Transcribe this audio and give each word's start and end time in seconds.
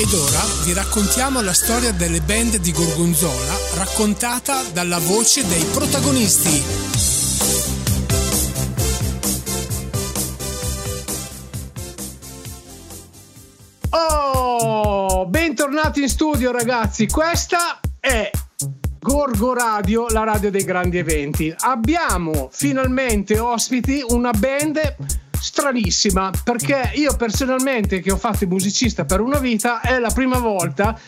Ed 0.00 0.14
ora 0.14 0.42
vi 0.64 0.72
raccontiamo 0.72 1.42
la 1.42 1.52
storia 1.52 1.92
delle 1.92 2.22
band 2.22 2.56
di 2.56 2.72
Gorgonzola 2.72 3.54
raccontata 3.74 4.62
dalla 4.72 4.98
voce 4.98 5.46
dei 5.46 5.62
protagonisti. 5.64 6.62
Oh, 13.90 15.26
bentornati 15.26 16.00
in 16.00 16.08
studio 16.08 16.50
ragazzi, 16.50 17.06
questa 17.06 17.78
è 18.00 18.30
Gorgo 18.98 19.52
Radio, 19.52 20.08
la 20.08 20.24
radio 20.24 20.50
dei 20.50 20.64
grandi 20.64 20.96
eventi. 20.96 21.54
Abbiamo 21.58 22.48
finalmente 22.50 23.38
ospiti 23.38 24.02
una 24.08 24.30
band 24.30 24.96
stranissima 25.40 26.30
perché 26.44 26.92
io 26.94 27.16
personalmente 27.16 28.00
che 28.00 28.12
ho 28.12 28.16
fatto 28.16 28.44
il 28.44 28.50
musicista 28.50 29.04
per 29.04 29.20
una 29.20 29.38
vita 29.38 29.80
è 29.80 29.98
la 29.98 30.10
prima 30.10 30.38
volta 30.38 30.98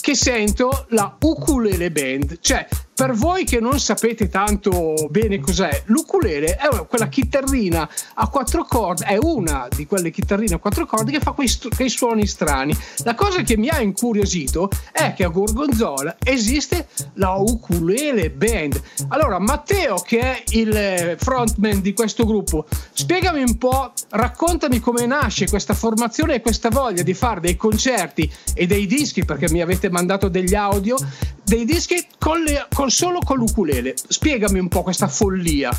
che 0.00 0.14
sento 0.14 0.86
la 0.90 1.16
ukulele 1.20 1.90
band 1.90 2.38
cioè 2.40 2.66
per 2.98 3.12
voi 3.12 3.44
che 3.44 3.60
non 3.60 3.78
sapete 3.78 4.28
tanto 4.28 5.06
bene 5.08 5.38
cos'è, 5.38 5.84
l'ukulele 5.86 6.56
è 6.56 6.84
quella 6.88 7.06
chitarrina 7.06 7.88
a 8.14 8.28
quattro 8.28 8.64
corde, 8.64 9.04
è 9.04 9.16
una 9.20 9.68
di 9.72 9.86
quelle 9.86 10.10
chitarrine 10.10 10.56
a 10.56 10.58
quattro 10.58 10.84
corde 10.84 11.12
che 11.12 11.20
fa 11.20 11.30
quei, 11.30 11.48
quei 11.76 11.90
suoni 11.90 12.26
strani. 12.26 12.76
La 13.04 13.14
cosa 13.14 13.42
che 13.42 13.56
mi 13.56 13.68
ha 13.68 13.80
incuriosito 13.80 14.68
è 14.90 15.12
che 15.14 15.22
a 15.22 15.28
Gorgonzola 15.28 16.16
esiste 16.24 16.88
la 17.14 17.34
ukulele 17.34 18.30
band. 18.30 18.82
Allora, 19.10 19.38
Matteo, 19.38 19.98
che 19.98 20.18
è 20.18 20.42
il 20.54 21.14
frontman 21.20 21.80
di 21.80 21.92
questo 21.92 22.26
gruppo, 22.26 22.66
spiegami 22.90 23.42
un 23.42 23.58
po', 23.58 23.92
raccontami 24.10 24.80
come 24.80 25.06
nasce 25.06 25.48
questa 25.48 25.72
formazione 25.72 26.34
e 26.34 26.40
questa 26.40 26.68
voglia 26.68 27.04
di 27.04 27.14
fare 27.14 27.38
dei 27.38 27.54
concerti 27.54 28.28
e 28.54 28.66
dei 28.66 28.86
dischi, 28.86 29.24
perché 29.24 29.48
mi 29.50 29.57
avete 29.60 29.90
mandato 29.90 30.28
degli 30.28 30.54
audio, 30.54 30.96
dei 31.44 31.64
dischi 31.64 32.06
con, 32.18 32.42
le, 32.42 32.66
con 32.72 32.90
solo 32.90 33.20
con 33.24 33.38
l'ukulele. 33.38 33.94
Spiegami 34.08 34.58
un 34.58 34.68
po' 34.68 34.82
questa 34.82 35.08
follia. 35.08 35.70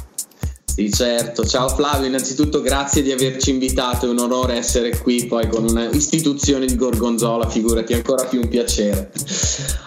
Sì, 0.80 0.91
certo. 0.91 1.45
Ciao 1.45 1.67
Flavio, 1.67 2.08
innanzitutto 2.08 2.61
grazie 2.61 3.02
di 3.02 3.11
averci 3.11 3.49
invitato, 3.49 4.05
è 4.05 4.09
un 4.09 4.19
onore 4.19 4.55
essere 4.55 4.97
qui 4.99 5.25
poi 5.25 5.49
con 5.49 5.66
un'istituzione 5.66 6.66
di 6.66 6.75
Gorgonzola, 6.75 7.49
figurati, 7.49 7.94
ancora 7.94 8.23
più 8.23 8.39
un 8.39 8.47
piacere. 8.47 9.11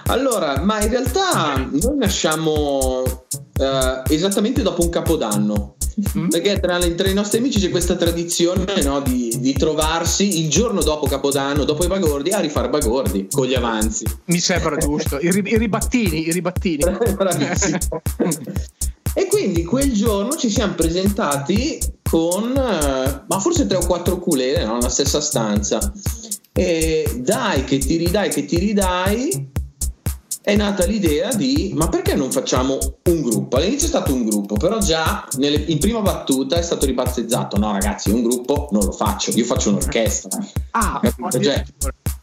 Allora, 0.09 0.61
ma 0.63 0.83
in 0.83 0.91
realtà 0.91 1.57
noi 1.57 1.97
nasciamo 1.97 3.27
eh, 3.59 4.03
esattamente 4.09 4.61
dopo 4.61 4.83
un 4.83 4.91
capodanno. 4.91 5.77
Mm. 6.19 6.29
Perché 6.29 6.59
tra, 6.59 6.79
tra, 6.79 7.09
i 7.09 7.15
nostri 7.15 7.39
amici 7.39 7.61
c'è 7.61 7.71
questa 7.71 7.97
tradizione 7.97 8.65
no, 8.83 9.01
di, 9.01 9.37
di, 9.39 9.53
trovarsi 9.53 10.41
il 10.41 10.49
giorno 10.49 10.83
dopo 10.83 11.07
Capodanno, 11.07 11.65
dopo 11.65 11.85
i 11.85 11.87
bagordi, 11.87 12.31
a 12.31 12.41
rifare 12.41 12.69
bagordi 12.69 13.29
con 13.31 13.47
gli 13.47 13.55
avanzi. 13.55 14.05
Mi 14.27 14.39
sembra 14.39 14.77
giusto. 14.77 15.19
I, 15.19 15.27
I, 15.27 15.59
ribattini, 15.59 16.29
i 16.29 16.33
ribattini. 16.33 16.83
Bravissimo. 17.15 17.79
e 19.15 19.27
quindi 19.27 19.65
quel 19.65 19.93
giorno 19.93 20.35
ci 20.37 20.49
siamo 20.49 20.75
presentati 20.75 21.79
con, 22.03 22.57
eh, 22.57 23.23
ma 23.27 23.39
forse 23.39 23.67
tre 23.67 23.77
o 23.77 23.87
quattro 23.87 24.19
culele 24.19 24.65
no, 24.65 24.75
nella 24.75 24.89
stessa 24.89 25.21
stanza. 25.21 25.93
E 26.55 27.21
dai 27.21 27.65
che 27.65 27.79
ti 27.79 27.97
ridai, 27.97 28.31
che 28.31 28.45
ti 28.45 28.59
ridai, 28.59 29.51
è 30.43 30.57
nata 30.57 30.85
l'idea 30.85 31.33
di 31.33 31.71
ma 31.75 31.89
perché 31.89 32.15
non 32.15 32.33
facciamo 32.33 32.77
un 33.05 33.23
gruppo? 33.23 33.57
All'inizio 33.57 33.87
è 33.87 33.91
stato 33.91 34.13
un 34.13 34.27
gruppo, 34.27 34.57
però 34.57 34.79
già 34.81 35.27
nelle, 35.37 35.57
in 35.57 35.79
prima 35.79 36.01
battuta 36.01 36.57
è 36.57 36.63
stato 36.63 36.85
ribattezzato. 36.85 37.59
No, 37.59 37.73
ragazzi, 37.73 38.11
un 38.11 38.23
gruppo 38.23 38.69
non 38.73 38.85
lo 38.85 38.93
faccio, 38.93 39.31
io 39.31 39.45
faccio 39.45 39.71
un'orchestra. 39.71 40.45
Ah, 40.73 41.01
cioè, 41.31 41.65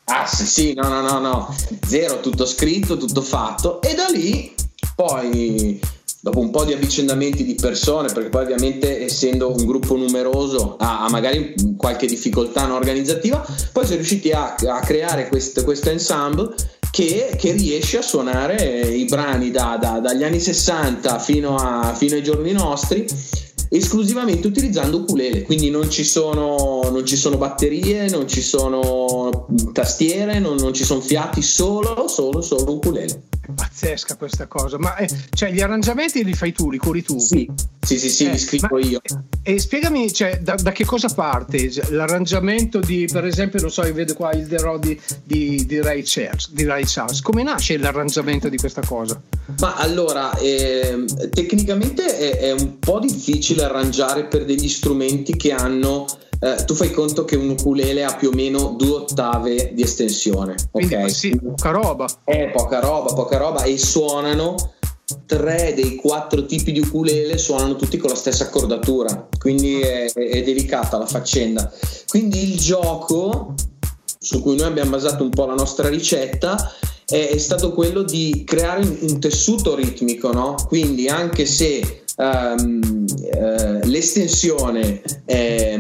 ah 0.06 0.26
sì, 0.26 0.46
sì, 0.46 0.74
no, 0.74 0.88
no, 0.90 1.02
no, 1.02 1.20
no, 1.20 1.56
zero, 1.88 2.20
tutto 2.20 2.46
scritto, 2.46 2.98
tutto 2.98 3.22
fatto. 3.22 3.82
E 3.82 3.96
da 3.96 4.08
lì 4.08 4.54
poi 4.96 5.80
dopo 6.22 6.40
un 6.40 6.52
po' 6.52 6.66
di 6.66 6.74
avvicendamenti 6.74 7.46
di 7.46 7.56
persone, 7.56 8.12
perché 8.12 8.28
poi 8.28 8.44
ovviamente 8.44 9.02
essendo 9.06 9.56
un 9.56 9.66
gruppo 9.66 9.96
numeroso 9.96 10.76
ha, 10.78 11.06
ha 11.06 11.10
magari 11.10 11.54
qualche 11.78 12.06
difficoltà 12.06 12.66
non 12.66 12.76
organizzativa, 12.76 13.46
poi 13.72 13.86
si 13.86 13.94
è 13.94 13.96
riusciti 13.96 14.32
a, 14.32 14.56
a 14.56 14.80
creare 14.82 15.30
questo 15.30 15.90
ensemble 15.90 16.54
che, 16.92 17.36
che, 17.38 17.52
riesce 17.52 17.98
a 17.98 18.02
suonare 18.02 18.82
i 18.82 19.06
brani 19.06 19.52
da, 19.52 19.78
da, 19.80 20.00
dagli 20.00 20.24
anni 20.24 20.40
60 20.40 21.20
fino, 21.20 21.56
a, 21.56 21.94
fino, 21.94 22.16
ai 22.16 22.24
giorni 22.24 22.52
nostri 22.52 23.06
esclusivamente 23.70 24.48
utilizzando 24.48 24.98
ukulele. 24.98 25.44
Quindi 25.44 25.70
non 25.70 25.90
ci 25.90 26.04
sono, 26.04 26.90
non 26.92 27.06
ci 27.06 27.16
sono 27.16 27.38
batterie 27.38 28.10
non 28.10 28.28
ci 28.28 28.42
sono 28.42 29.48
tastiere 29.74 30.40
non, 30.40 30.56
non 30.56 30.74
ci 30.74 30.84
sono 30.84 31.02
fiati 31.02 31.42
solo 31.42 32.08
solo 32.08 32.42
solo 32.42 32.74
ukulele 32.74 33.29
pazzesca 33.54 34.16
questa 34.16 34.48
cosa. 34.48 34.78
Ma 34.78 34.96
eh, 34.98 35.10
cioè, 35.32 35.52
gli 35.52 35.62
arrangiamenti 35.62 36.24
li 36.24 36.34
fai 36.34 36.52
tu, 36.52 36.70
li 36.70 36.78
curi 36.78 37.04
tu? 37.04 37.18
Sì, 37.20 37.50
sì, 37.80 37.98
sì, 37.98 38.10
sì 38.10 38.26
eh, 38.26 38.32
li 38.32 38.38
scrivo 38.38 38.78
io. 38.80 39.02
E 39.42 39.60
spiegami 39.60 40.12
cioè, 40.14 40.40
da, 40.40 40.56
da, 40.56 40.72
che 40.72 40.86
cosa 40.86 41.08
parte 41.10 41.72
l'arrangiamento 41.90 42.80
di, 42.80 43.08
per 43.12 43.26
esempio, 43.26 43.60
non 43.62 43.72
so, 43.72 43.86
io 43.86 43.94
vedo 43.94 44.14
qua 44.14 44.32
il 44.34 44.48
The 44.48 44.58
di, 44.80 45.00
di, 45.24 45.66
di, 45.66 45.82
Ray 45.82 46.02
Charles, 46.06 46.52
di 46.52 46.66
Ray 46.66 46.84
Charles. 46.86 47.22
Come 47.22 47.44
nasce 47.44 47.78
l'arrangiamento 47.78 48.50
di 48.50 48.58
questa 48.58 48.82
cosa? 48.86 49.22
Ma 49.60 49.76
allora, 49.76 50.38
eh, 50.38 51.06
tecnicamente 51.32 52.18
è, 52.18 52.38
è 52.38 52.52
un 52.52 52.80
po' 52.80 53.00
difficile 53.00 53.64
arrangiare 53.64 54.26
per 54.26 54.46
degli 54.46 54.70
strumenti 54.70 55.36
che 55.36 55.52
hanno 55.52 56.06
eh, 56.42 56.64
tu 56.66 56.74
fai 56.74 56.92
conto 56.92 57.26
che 57.26 57.36
un 57.36 57.50
ukulele 57.50 58.06
ha 58.06 58.16
più 58.16 58.30
o 58.30 58.32
meno 58.34 58.76
due 58.78 58.92
ottave 58.92 59.72
di 59.74 59.82
estensione. 59.82 60.56
Quindi, 60.72 60.96
ok, 60.96 61.12
sì, 61.12 61.38
poca 61.38 61.72
roba. 61.72 62.08
È 62.24 62.50
poca 62.52 62.80
roba, 62.80 63.14
poca 63.14 63.38
roba 63.40 63.64
e 63.64 63.78
suonano 63.80 64.74
tre 65.26 65.74
dei 65.76 65.96
quattro 65.96 66.46
tipi 66.46 66.72
di 66.72 66.80
ukulele 66.80 67.40
suonano 67.40 67.76
tutti 67.76 67.98
con 67.98 68.12
la 68.12 68.16
stessa 68.16 68.44
accordatura, 68.44 69.28
quindi 69.40 69.80
è, 69.80 70.12
è 70.12 70.44
delicata 70.44 70.98
la 70.98 71.08
faccenda. 71.08 71.72
Quindi 72.08 72.52
il 72.52 72.60
gioco 72.60 73.56
su 74.20 74.42
cui 74.42 74.56
noi 74.56 74.68
abbiamo 74.68 74.92
basato 74.92 75.24
un 75.24 75.30
po' 75.30 75.46
la 75.46 75.54
nostra 75.54 75.88
ricetta 75.88 76.72
è, 77.06 77.38
stato 77.38 77.74
quello 77.74 78.04
di 78.04 78.44
creare 78.46 78.82
un 78.82 79.20
tessuto 79.20 79.76
ritmico, 79.76 80.32
no? 80.32 80.56
Quindi 80.68 81.08
anche 81.08 81.46
se 81.46 82.04
um, 82.18 83.06
uh, 83.34 83.80
l'estensione 83.88 85.02
è, 85.26 85.80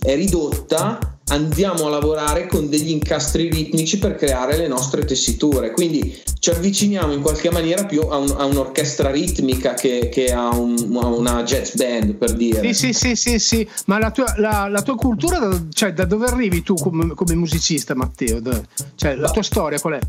è 0.00 0.14
ridotta, 0.14 1.17
andiamo 1.28 1.86
a 1.86 1.90
lavorare 1.90 2.46
con 2.46 2.68
degli 2.68 2.90
incastri 2.90 3.48
ritmici 3.50 3.98
per 3.98 4.16
creare 4.16 4.56
le 4.56 4.68
nostre 4.68 5.04
tessiture. 5.04 5.72
Quindi 5.72 6.20
ci 6.38 6.50
avviciniamo 6.50 7.12
in 7.12 7.20
qualche 7.20 7.50
maniera 7.50 7.84
più 7.84 8.02
a, 8.02 8.16
un, 8.16 8.34
a 8.36 8.44
un'orchestra 8.44 9.10
ritmica 9.10 9.74
che, 9.74 10.08
che 10.10 10.32
a, 10.32 10.48
un, 10.54 10.98
a, 11.00 11.06
una 11.06 11.42
jazz 11.42 11.74
band, 11.74 12.14
per 12.14 12.34
dire. 12.34 12.72
Sì, 12.72 12.92
sì, 12.92 13.14
sì, 13.14 13.16
sì, 13.16 13.38
sì. 13.38 13.68
ma 13.86 13.98
la 13.98 14.10
tua, 14.10 14.34
la, 14.36 14.68
la 14.68 14.82
tua 14.82 14.96
cultura, 14.96 15.38
da, 15.38 15.62
cioè 15.72 15.92
da 15.92 16.04
dove 16.04 16.26
arrivi 16.26 16.62
tu 16.62 16.74
come, 16.74 17.14
come 17.14 17.34
musicista, 17.34 17.94
Matteo? 17.94 18.40
Da, 18.40 18.60
cioè 18.94 19.14
la 19.14 19.30
tua 19.30 19.42
storia 19.42 19.80
qual 19.80 19.94
è? 19.94 20.00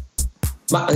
Ma 0.70 0.88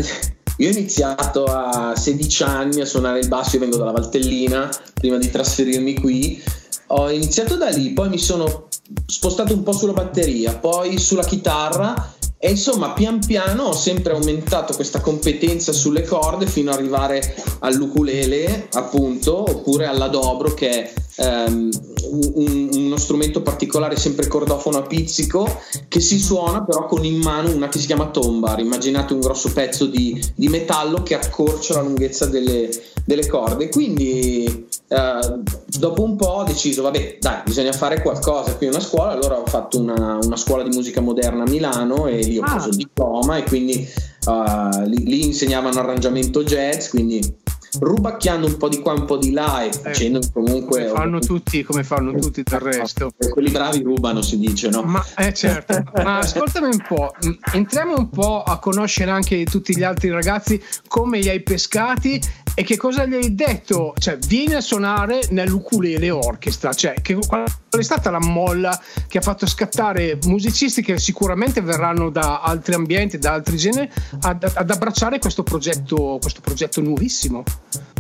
io 0.57 0.69
ho 0.69 0.72
iniziato 0.72 1.45
a 1.45 1.95
16 1.95 2.44
anni 2.44 2.81
a 2.81 2.85
suonare 2.85 3.19
il 3.19 3.28
basso, 3.28 3.55
io 3.55 3.61
vengo 3.61 3.78
dalla 3.78 3.91
Valtellina, 3.91 4.69
prima 4.94 5.17
di 5.17 5.29
trasferirmi 5.29 6.00
qui. 6.00 6.41
Ho 6.88 7.10
iniziato 7.10 7.56
da 7.56 7.70
lì, 7.70 7.92
poi 7.92 8.10
mi 8.10 8.20
sono 8.20 8.68
spostato 9.06 9.54
un 9.54 9.64
po' 9.64 9.72
sulla 9.72 9.94
batteria, 9.94 10.56
poi 10.58 10.98
sulla 11.00 11.24
chitarra 11.24 12.12
e 12.46 12.50
insomma 12.50 12.92
pian 12.92 13.26
piano 13.26 13.64
ho 13.64 13.74
sempre 13.74 14.12
aumentato 14.12 14.74
questa 14.74 15.00
competenza 15.00 15.72
sulle 15.72 16.04
corde 16.04 16.46
fino 16.46 16.72
ad 16.72 16.78
arrivare 16.78 17.36
all'ukulele 17.60 18.68
appunto 18.74 19.50
oppure 19.50 19.86
alla 19.86 20.10
dobro 20.10 20.54
che 20.54 20.92
è 21.16 21.46
um, 21.48 21.70
un, 22.12 22.70
uno 22.74 22.97
strumento 22.97 23.41
particolare 23.41 23.96
sempre 23.96 24.28
cordofono 24.28 24.79
a 24.79 24.82
pizzico 24.82 25.47
che 25.88 26.02
si 26.02 26.20
suona 26.20 26.66
però 26.66 26.86
con 26.86 27.06
in 27.06 27.22
mano 27.22 27.50
una 27.50 27.70
che 27.70 27.79
si 27.79 27.86
chiama 27.86 28.09
tombar 28.09 28.59
immaginate 28.59 29.14
un 29.14 29.22
grosso 29.22 29.53
pezzo 29.53 29.86
di, 29.86 30.22
di 30.36 30.50
metallo 30.50 31.02
che 31.02 31.16
accorcia 31.16 31.76
la 31.76 31.82
lunghezza 31.82 32.26
delle, 32.26 32.70
delle 33.06 33.28
corde. 33.28 33.70
Quindi 33.70 34.68
uh, 34.88 35.44
dopo 35.78 36.03
un 36.03 36.16
po' 36.16 36.28
ho 36.28 36.44
deciso 36.44 36.82
vabbè 36.82 37.18
dai 37.20 37.41
bisogna 37.46 37.72
fare 37.72 38.02
qualcosa 38.02 38.56
qui 38.56 38.68
una 38.68 38.80
scuola 38.80 39.12
allora 39.12 39.40
ho 39.40 39.46
fatto 39.46 39.80
una, 39.80 40.18
una 40.22 40.38
scuola 40.38 40.64
di 40.64 40.76
musica 40.76 41.02
moderna 41.02 41.44
a 41.44 41.50
Milano 41.50 42.08
e 42.08 42.22
lì 42.24 42.38
ho 42.38 42.44
preso 42.44 42.66
ah. 42.66 42.70
il 42.70 42.76
diploma 42.76 43.38
e 43.38 43.44
quindi 43.44 43.88
uh, 44.26 44.82
lì, 44.85 45.03
lì 45.03 45.26
insegnavano 45.26 45.80
arrangiamento 45.80 46.44
jazz 46.44 46.90
quindi 46.90 47.41
rubacchiando 47.79 48.47
un 48.47 48.58
po' 48.58 48.70
di 48.70 48.79
qua, 48.79 48.93
un 48.93 49.05
po' 49.05 49.17
di 49.17 49.31
là 49.31 49.64
e 49.64 49.67
eh, 49.67 49.73
facendo 49.73 50.20
comunque... 50.31 50.87
Come 50.87 50.99
fanno 50.99 51.20
tutti, 51.20 51.64
come 51.64 51.84
fanno 51.84 52.14
tutti 52.14 52.43
del 52.43 52.59
resto. 52.59 53.11
Quelli 53.31 53.49
bravi 53.49 53.81
rubano, 53.81 54.22
si 54.22 54.37
dice, 54.37 54.70
no? 54.70 54.81
Ma, 54.84 55.03
eh, 55.17 55.34
certo. 55.34 55.84
Ma 56.03 56.20
ascoltami 56.20 56.67
un 56.67 56.84
po', 56.87 57.14
mm, 57.25 57.31
entriamo 57.53 57.96
un 57.96 58.09
po' 58.09 58.43
a 58.43 58.59
conoscere 58.59 59.11
anche 59.11 59.43
tutti 59.46 59.75
gli 59.75 59.84
altri 59.84 60.09
ragazzi, 60.09 60.61
come 60.87 61.20
li 61.20 61.29
hai 61.29 61.41
pescati 61.41 62.22
e 62.55 62.64
che 62.64 62.78
cosa 62.78 63.05
gli 63.05 63.16
hai 63.16 63.34
detto? 63.34 63.93
Cioè, 63.97 64.17
vieni 64.17 64.53
a 64.53 64.61
suonare 64.61 65.22
nell'ukulele 65.31 66.11
orchestra, 66.11 66.72
cioè, 66.73 67.02
che, 67.02 67.16
qual 67.16 67.46
è 67.69 67.81
stata 67.81 68.11
la 68.11 68.19
molla 68.19 68.79
che 69.08 69.17
ha 69.17 69.22
fatto 69.22 69.47
scattare 69.47 70.19
musicisti 70.26 70.84
che 70.84 70.99
sicuramente 70.99 71.61
verranno 71.61 72.11
da 72.11 72.41
altri 72.41 72.76
ambienti, 72.76 73.17
da 73.17 73.34
altri 73.34 73.58
generi, 73.58 73.90
ad, 74.22 74.52
ad 74.53 74.69
abbracciare 74.69 75.17
questo 75.17 75.41
progetto, 75.41 76.19
questo 76.22 76.41
progetto 76.41 76.81
nuovissimo? 76.81 77.43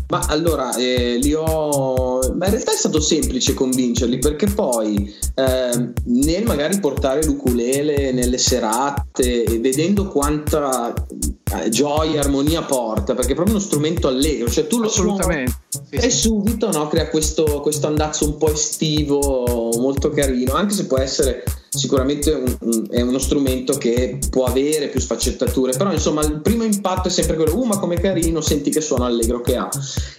Ma 0.09 0.25
allora, 0.27 0.75
eh, 0.75 1.17
li 1.17 1.33
ho... 1.33 2.19
Ma 2.35 2.45
in 2.45 2.51
realtà 2.51 2.71
è 2.71 2.75
stato 2.75 2.99
semplice 2.99 3.55
convincerli 3.55 4.19
perché 4.19 4.45
poi 4.45 5.11
eh, 5.33 5.91
nel 6.03 6.43
magari 6.43 6.79
portare 6.79 7.25
l'ukulele 7.25 8.11
nelle 8.11 8.37
serate 8.37 9.43
e 9.43 9.59
vedendo 9.59 10.07
quanta 10.07 10.93
eh, 10.93 11.69
gioia 11.69 12.13
e 12.13 12.19
armonia 12.19 12.61
porta, 12.61 13.15
perché 13.15 13.31
è 13.31 13.35
proprio 13.35 13.55
uno 13.55 13.63
strumento 13.63 14.07
allegro, 14.07 14.49
cioè 14.49 14.67
tu 14.67 14.79
lo 14.79 14.87
suoni 14.87 15.45
e 15.89 16.09
subito 16.09 16.71
no, 16.71 16.87
crea 16.87 17.09
questo, 17.09 17.61
questo 17.61 17.87
andazzo 17.87 18.25
un 18.25 18.37
po' 18.37 18.51
estivo 18.51 19.71
molto 19.79 20.09
carino, 20.09 20.53
anche 20.53 20.73
se 20.73 20.85
può 20.85 20.99
essere 20.99 21.43
sicuramente 21.75 22.31
un, 22.31 22.57
un, 22.61 22.87
è 22.89 23.01
uno 23.01 23.17
strumento 23.17 23.77
che 23.77 24.19
può 24.29 24.45
avere 24.45 24.89
più 24.89 24.99
sfaccettature, 24.99 25.75
però 25.75 25.91
insomma 25.91 26.21
il 26.23 26.39
primo 26.41 26.63
impatto 26.63 27.07
è 27.07 27.11
sempre 27.11 27.35
quello, 27.35 27.57
uh 27.57 27.63
ma 27.63 27.79
come 27.79 27.99
carino, 27.99 28.41
senti 28.41 28.69
che 28.69 28.81
suono 28.81 29.05
allegro 29.05 29.41
che 29.41 29.55
ha. 29.55 29.69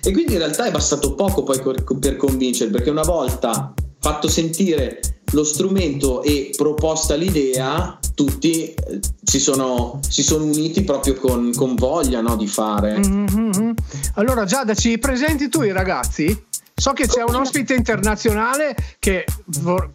E 0.02 0.12
quindi 0.12 0.32
in 0.32 0.38
realtà 0.38 0.66
è 0.66 0.70
bastato 0.70 1.14
poco 1.14 1.42
poi 1.42 1.60
per 1.98 2.16
convincere, 2.16 2.70
perché 2.70 2.90
una 2.90 3.02
volta 3.02 3.72
fatto 4.00 4.28
sentire 4.28 5.00
lo 5.30 5.44
strumento 5.44 6.22
e 6.22 6.52
proposta 6.56 7.14
l'idea, 7.14 7.98
tutti 8.14 8.72
eh, 8.72 9.00
si 9.22 9.40
sono, 9.40 9.98
si 10.08 10.22
sono 10.22 10.44
uniti 10.44 10.82
proprio 10.82 11.14
con, 11.14 11.52
con 11.54 11.74
voglia 11.74 12.20
no, 12.20 12.36
di 12.36 12.46
fare. 12.46 12.98
Mm-hmm. 12.98 13.70
Allora 14.14 14.44
Giada, 14.44 14.74
ci 14.74 14.98
presenti 14.98 15.48
tu 15.48 15.62
i 15.62 15.72
ragazzi? 15.72 16.44
So 16.76 16.92
che 16.92 17.06
c'è 17.06 17.22
un 17.22 17.36
ospite 17.36 17.74
internazionale 17.74 18.76
che 18.98 19.24
vor- 19.60 19.90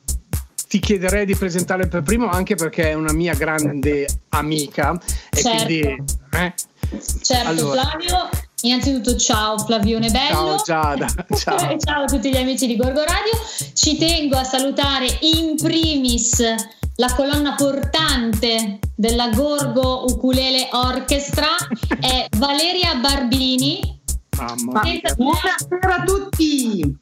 ti 0.69 0.77
chiederei 0.77 1.25
di 1.25 1.36
presentare 1.36 1.88
per 1.88 2.04
primo 2.04 2.30
anche 2.30 2.54
perché 2.54 2.92
è 2.92 2.94
una 2.94 3.12
mia 3.12 3.33
grande 3.33 4.06
amica 4.30 4.95
e 5.31 5.42
certo. 5.42 5.66
quindi 5.66 6.04
eh? 6.30 6.54
certo 7.24 7.50
allora. 7.50 7.81
Flavio 7.81 8.30
innanzitutto 8.62 9.16
ciao 9.16 9.57
Flavione 9.57 10.12
Bello 10.12 10.60
ciao 10.63 10.95
Giada 10.95 11.07
ciao. 11.36 11.77
ciao 11.80 12.04
a 12.04 12.06
tutti 12.06 12.30
gli 12.30 12.38
amici 12.38 12.68
di 12.68 12.75
Gorgo 12.75 13.04
Radio 13.04 13.31
ci 13.74 13.98
tengo 13.98 14.38
a 14.38 14.44
salutare 14.44 15.07
in 15.21 15.56
primis 15.56 16.39
la 16.98 17.15
colonna 17.15 17.56
portante 17.56 18.77
della 18.95 19.30
Gorgo 19.30 20.04
Ukulele 20.07 20.68
Orchestra 20.74 21.48
è 22.00 22.27
Valeria 22.38 22.94
Barbini 22.94 23.99
Mamma 24.39 24.81
mia. 24.83 25.13
Buonasera 25.15 25.95
a 25.95 26.03
tutti! 26.06 26.80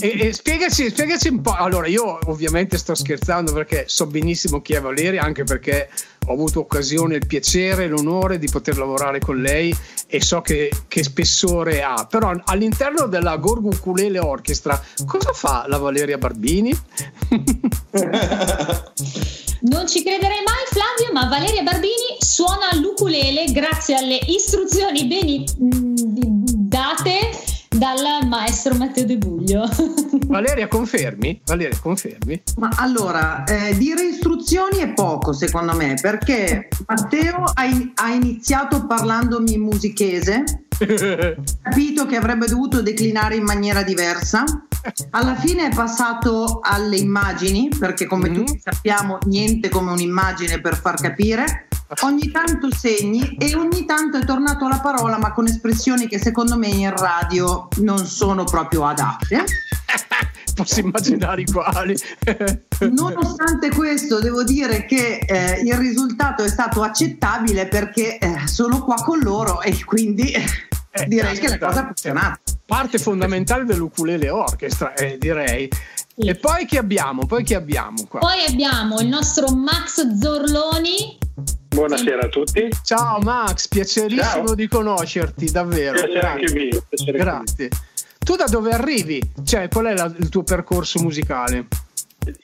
e 0.00 0.32
spiegaci, 0.32 0.90
spiegaci, 0.90 1.28
un 1.28 1.40
po'. 1.40 1.52
Allora, 1.52 1.86
io 1.86 2.18
ovviamente 2.26 2.76
sto 2.76 2.96
scherzando 2.96 3.52
perché 3.52 3.84
so 3.86 4.06
benissimo 4.06 4.60
chi 4.60 4.72
è 4.72 4.80
Valeria, 4.80 5.22
anche 5.22 5.44
perché 5.44 5.88
ho 6.26 6.32
avuto 6.32 6.60
occasione, 6.60 7.14
il 7.14 7.26
piacere, 7.26 7.86
l'onore 7.86 8.38
di 8.38 8.48
poter 8.50 8.76
lavorare 8.76 9.20
con 9.20 9.40
lei 9.40 9.74
e 10.08 10.20
so 10.20 10.40
che, 10.40 10.68
che 10.88 11.04
spessore 11.04 11.82
ha. 11.82 12.06
Però 12.10 12.32
all'interno 12.44 13.06
della 13.06 13.36
Gorgo 13.36 13.68
Ukulele 13.68 14.18
Orchestra, 14.18 14.82
cosa 15.06 15.32
fa 15.32 15.64
la 15.68 15.78
Valeria 15.78 16.18
Barbini? 16.18 16.76
Non 19.60 19.88
ci 19.88 20.04
crederei 20.04 20.38
mai 20.44 20.64
Flavio, 20.70 21.12
ma 21.12 21.28
Valeria 21.28 21.64
Barbini 21.64 22.16
suona 22.20 22.57
grazie 23.58 23.96
alle 23.96 24.20
istruzioni 24.28 25.08
ben 25.08 25.44
date 26.68 27.18
dal 27.68 28.24
maestro 28.28 28.76
Matteo 28.76 29.04
De 29.04 29.18
Buglio. 29.18 29.68
Valeria, 30.28 30.68
confermi? 30.68 31.40
Valeria, 31.44 31.76
confermi? 31.82 32.40
Ma 32.58 32.68
allora, 32.76 33.42
eh, 33.42 33.76
dire 33.76 34.04
istruzioni 34.04 34.78
è 34.78 34.92
poco 34.92 35.32
secondo 35.32 35.74
me, 35.74 35.96
perché 36.00 36.68
Matteo 36.86 37.50
ha, 37.52 37.64
in- 37.64 37.90
ha 37.96 38.12
iniziato 38.12 38.86
parlandomi 38.86 39.54
in 39.54 39.62
musichese, 39.62 40.44
capito 41.60 42.06
che 42.06 42.16
avrebbe 42.16 42.46
dovuto 42.46 42.80
declinare 42.80 43.34
in 43.34 43.42
maniera 43.42 43.82
diversa 43.82 44.44
alla 45.10 45.34
fine 45.34 45.68
è 45.68 45.74
passato 45.74 46.60
alle 46.62 46.96
immagini, 46.96 47.68
perché 47.76 48.06
come 48.06 48.28
mm-hmm. 48.28 48.44
tutti 48.44 48.60
sappiamo 48.62 49.18
niente 49.26 49.68
come 49.68 49.90
un'immagine 49.90 50.60
per 50.60 50.76
far 50.76 51.00
capire. 51.00 51.67
Ogni 52.02 52.30
tanto 52.30 52.70
segni 52.70 53.36
e 53.38 53.54
ogni 53.54 53.86
tanto 53.86 54.18
è 54.18 54.24
tornato 54.24 54.66
alla 54.66 54.80
parola, 54.80 55.16
ma 55.16 55.32
con 55.32 55.46
espressioni 55.46 56.06
che 56.06 56.18
secondo 56.18 56.58
me 56.58 56.66
in 56.66 56.94
radio 56.94 57.68
non 57.78 58.04
sono 58.04 58.44
proprio 58.44 58.84
adatte. 58.84 59.44
Posso 60.54 60.80
immaginare 60.80 61.42
i 61.42 61.46
quali. 61.46 61.96
Nonostante 62.90 63.70
questo, 63.70 64.20
devo 64.20 64.44
dire 64.44 64.84
che 64.84 65.18
eh, 65.26 65.62
il 65.62 65.74
risultato 65.74 66.42
è 66.42 66.48
stato 66.48 66.82
accettabile 66.82 67.68
perché 67.68 68.18
eh, 68.18 68.46
sono 68.46 68.82
qua 68.84 68.96
con 68.96 69.20
loro 69.20 69.62
e 69.62 69.82
quindi 69.84 70.32
eh, 70.32 71.06
direi 71.06 71.38
che 71.38 71.48
la 71.48 71.58
cosa 71.58 71.80
ha 71.80 71.84
funzionato. 71.86 72.47
Parte 72.68 72.98
fondamentale 72.98 73.64
dell'ukulele 73.64 74.28
orchestra, 74.28 74.92
eh, 74.92 75.16
direi. 75.16 75.70
Sì. 76.14 76.28
E 76.28 76.34
poi 76.34 76.66
chi 76.66 76.76
abbiamo? 76.76 77.24
Poi 77.24 77.42
chi 77.42 77.54
abbiamo 77.54 78.04
qua? 78.06 78.20
Poi 78.20 78.44
abbiamo 78.46 79.00
il 79.00 79.06
nostro 79.06 79.48
Max 79.54 80.06
Zorloni. 80.20 81.16
Buonasera 81.66 82.26
a 82.26 82.28
tutti. 82.28 82.68
Ciao 82.84 83.20
Max, 83.20 83.68
piacerissimo 83.68 84.48
Ciao. 84.48 84.54
di 84.54 84.68
conoscerti, 84.68 85.50
davvero. 85.50 85.94
Piacere 85.94 86.26
anche 86.26 86.52
mio. 86.52 86.84
Piacere 86.86 87.16
Grazie. 87.16 87.70
Tu 88.18 88.36
da 88.36 88.44
dove 88.44 88.70
arrivi? 88.70 89.18
Cioè, 89.42 89.68
qual 89.68 89.86
è 89.86 89.94
la, 89.94 90.12
il 90.18 90.28
tuo 90.28 90.42
percorso 90.42 91.00
musicale? 91.00 91.68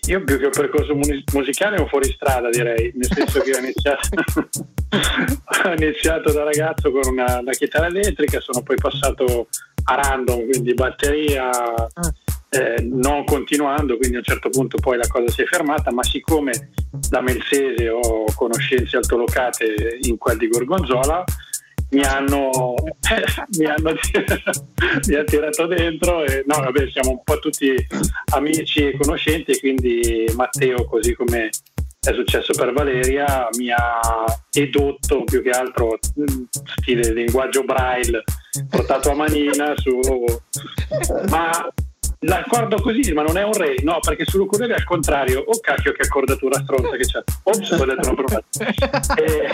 Io 0.06 0.24
più 0.24 0.38
che 0.38 0.46
un 0.46 0.52
percorso 0.52 0.98
musicale 1.34 1.78
un 1.78 1.86
fuoristrada 1.86 2.48
direi, 2.48 2.92
nel 2.94 3.10
senso 3.12 3.40
che 3.40 3.54
ho 3.54 3.58
iniziato, 3.58 4.08
ho 5.68 5.72
iniziato 5.74 6.32
da 6.32 6.44
ragazzo 6.44 6.90
con 6.90 7.12
una, 7.12 7.40
una, 7.40 7.52
chitarra 7.52 7.88
elettrica, 7.88 8.40
sono 8.40 8.62
poi 8.62 8.76
passato 8.76 9.48
a 9.84 9.94
random, 9.94 10.48
quindi 10.48 10.75
batteria, 10.75 11.48
ah. 11.50 11.90
eh, 12.50 12.82
non 12.82 13.25
continuando, 13.25 13.96
quindi 13.96 14.16
a 14.16 14.19
un 14.19 14.25
certo 14.25 14.48
punto 14.48 14.78
poi 14.78 14.96
la 14.96 15.06
cosa 15.08 15.28
si 15.28 15.42
è 15.42 15.44
fermata, 15.44 15.92
ma 15.92 16.02
siccome 16.02 16.70
da 17.08 17.20
Melsese 17.20 17.88
ho 17.88 18.25
conoscenze 18.34 18.96
altolocate 18.96 19.98
in 20.02 20.16
quel 20.16 20.38
di 20.38 20.48
Gorgonzola, 20.48 21.25
mi 21.90 22.02
hanno, 22.02 22.50
mi 23.58 23.66
hanno 23.66 23.94
mi 25.06 25.14
ha 25.14 25.25
tirato 25.25 25.66
dentro 25.66 26.25
e 26.25 26.42
no 26.46 26.60
vabbè 26.60 26.90
siamo 26.90 27.10
un 27.10 27.22
po' 27.22 27.38
tutti 27.38 27.75
amici 28.32 28.88
e 28.88 28.96
conoscenti 28.96 29.53
e 29.53 29.60
quindi 29.60 30.24
Matteo 30.34 30.84
così 30.84 31.14
come 31.14 31.50
è 32.00 32.12
successo 32.12 32.53
per 32.53 32.72
Valeria 32.72 33.48
mi 33.56 33.70
ha 33.70 34.00
edotto 34.53 35.24
più 35.24 35.43
che 35.43 35.50
altro 35.50 35.98
stile 36.79 37.12
linguaggio 37.12 37.62
braille 37.64 38.22
portato 38.69 39.11
a 39.11 39.15
manina 39.15 39.75
su 39.77 39.99
ma 41.29 41.69
l'accordo 42.25 42.81
così, 42.81 43.13
ma 43.13 43.23
non 43.23 43.37
è 43.37 43.43
un 43.43 43.53
re, 43.53 43.77
no, 43.82 43.99
perché 44.01 44.25
sull'ukulele 44.25 44.75
è 44.75 44.77
al 44.77 44.84
contrario. 44.84 45.44
Oh 45.46 45.58
cacchio, 45.61 45.93
che 45.93 46.03
accordatura 46.03 46.61
stronza 46.61 46.96
che 46.96 47.05
c'è. 47.05 47.23
Ops, 47.43 47.70
ho 47.70 47.84
detto 47.84 48.11
una 48.11 48.15
provata. 48.15 48.43
e... 49.20 49.51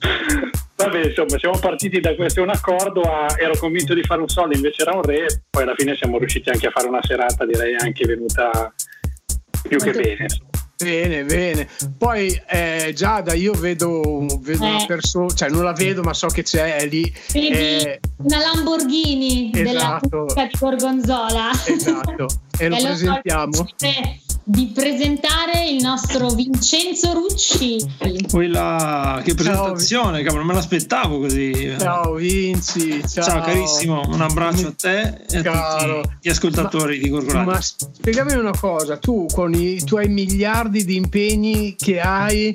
Vabbè, 0.76 1.04
insomma, 1.04 1.38
siamo 1.38 1.58
partiti 1.58 2.00
da 2.00 2.14
questo 2.14 2.42
un 2.42 2.48
accordo 2.48 3.02
a 3.02 3.26
ero 3.38 3.54
convinto 3.58 3.92
di 3.92 4.02
fare 4.02 4.22
un 4.22 4.28
solo, 4.28 4.54
invece 4.54 4.82
era 4.82 4.94
un 4.94 5.02
re, 5.02 5.42
poi 5.50 5.64
alla 5.64 5.74
fine 5.76 5.94
siamo 5.94 6.16
riusciti 6.18 6.48
anche 6.48 6.68
a 6.68 6.70
fare 6.70 6.88
una 6.88 7.02
serata, 7.02 7.44
direi 7.44 7.76
anche 7.76 8.06
venuta 8.06 8.72
più 9.68 9.78
che 9.78 9.92
bene. 9.92 10.26
Bene, 10.82 11.24
bene. 11.24 11.68
Poi 11.98 12.40
eh, 12.48 12.92
Giada, 12.94 13.34
io 13.34 13.52
vedo, 13.52 14.26
vedo 14.40 14.64
eh. 14.64 14.68
una 14.68 14.86
persona, 14.86 15.28
cioè 15.34 15.50
non 15.50 15.64
la 15.64 15.72
vedo, 15.72 16.02
ma 16.02 16.14
so 16.14 16.28
che 16.28 16.42
c'è 16.42 16.76
è 16.76 16.86
lì. 16.86 17.12
Vedi 17.32 17.48
eh, 17.48 18.00
una 18.16 18.38
Lamborghini 18.38 19.50
esatto. 19.52 20.26
della 20.32 20.46
di 20.46 20.56
Gorgonzola. 20.58 21.50
Esatto. 21.66 22.26
E 22.60 22.68
lo 22.68 22.76
presentiamo. 22.76 23.66
di 24.44 24.70
presentare 24.74 25.70
il 25.70 25.82
nostro 25.82 26.28
Vincenzo 26.28 27.14
Rucci. 27.14 27.78
Poi 28.28 28.48
la 28.48 29.22
che 29.24 29.32
presentazione, 29.32 30.18
ciao. 30.18 30.24
cavolo, 30.24 30.42
non 30.42 30.46
me 30.46 30.52
l'aspettavo 30.52 31.20
così. 31.20 31.74
Ciao 31.78 32.12
Vinci, 32.12 33.02
ciao. 33.08 33.24
ciao 33.24 33.40
carissimo, 33.40 34.02
un 34.08 34.20
abbraccio 34.20 34.66
a 34.66 34.74
te 34.76 35.22
e 35.30 35.40
Caro. 35.40 36.00
a 36.00 36.02
tutti 36.02 36.16
gli 36.20 36.28
ascoltatori 36.28 36.96
ma, 36.98 37.02
di 37.02 37.08
Gorgolato. 37.08 37.50
Ma 37.50 37.60
spiegami 37.62 38.34
una 38.34 38.52
cosa, 38.52 38.98
tu 38.98 39.24
con 39.32 39.54
i 39.54 39.82
tuoi 39.82 40.08
miliardi 40.08 40.84
di 40.84 40.96
impegni 40.96 41.76
che 41.76 41.98
hai 41.98 42.52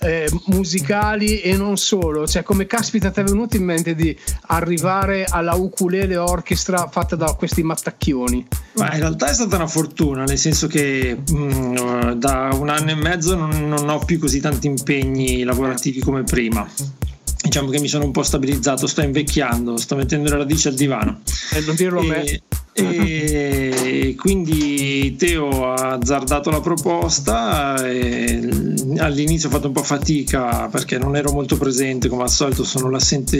eh, 0.00 0.28
musicali 0.46 1.40
e 1.40 1.56
non 1.56 1.76
solo, 1.76 2.26
cioè 2.26 2.42
come 2.42 2.66
caspita 2.66 3.10
ti 3.10 3.20
è 3.20 3.24
venuto 3.24 3.56
in 3.56 3.64
mente 3.64 3.94
di 3.94 4.16
arrivare 4.46 5.24
alla 5.24 5.54
ukulele 5.54 6.16
orchestra 6.16 6.88
fatta 6.88 7.16
da 7.16 7.34
questi 7.34 7.62
mattacchioni? 7.62 8.46
Ma 8.74 8.92
in 8.92 9.00
realtà 9.00 9.28
è 9.28 9.34
stata 9.34 9.56
una 9.56 9.66
fortuna, 9.66 10.24
nel 10.24 10.38
senso 10.38 10.66
che 10.66 11.16
mh, 11.28 11.36
mm, 11.36 12.10
da 12.12 12.50
un 12.52 12.68
anno 12.68 12.90
e 12.90 12.94
mezzo 12.94 13.34
non, 13.34 13.68
non 13.68 13.88
ho 13.88 13.98
più 13.98 14.18
così 14.18 14.40
tanti 14.40 14.66
impegni 14.66 15.42
lavorativi 15.42 16.00
come 16.00 16.22
prima 16.22 16.66
diciamo 17.40 17.70
che 17.70 17.80
mi 17.80 17.88
sono 17.88 18.04
un 18.04 18.10
po' 18.10 18.22
stabilizzato, 18.22 18.86
sto 18.86 19.00
invecchiando, 19.00 19.78
sto 19.78 19.96
mettendo 19.96 20.28
le 20.28 20.36
radici 20.36 20.68
al 20.68 20.74
divano. 20.74 21.20
E 21.52 21.58
eh, 21.58 21.60
non 21.62 21.74
dirlo 21.76 22.00
a 22.00 22.04
me 22.04 22.42
e 22.78 24.14
quindi 24.16 25.16
Teo 25.16 25.72
ha 25.72 25.92
azzardato 25.92 26.50
la 26.50 26.60
proposta 26.60 27.74
all'inizio 28.98 29.48
ho 29.48 29.52
fatto 29.52 29.66
un 29.66 29.72
po' 29.72 29.82
fatica 29.82 30.68
perché 30.68 30.98
non 30.98 31.16
ero 31.16 31.32
molto 31.32 31.56
presente 31.56 32.08
come 32.08 32.22
al 32.22 32.30
solito 32.30 32.64
sono 32.64 32.90
l'assente 32.90 33.36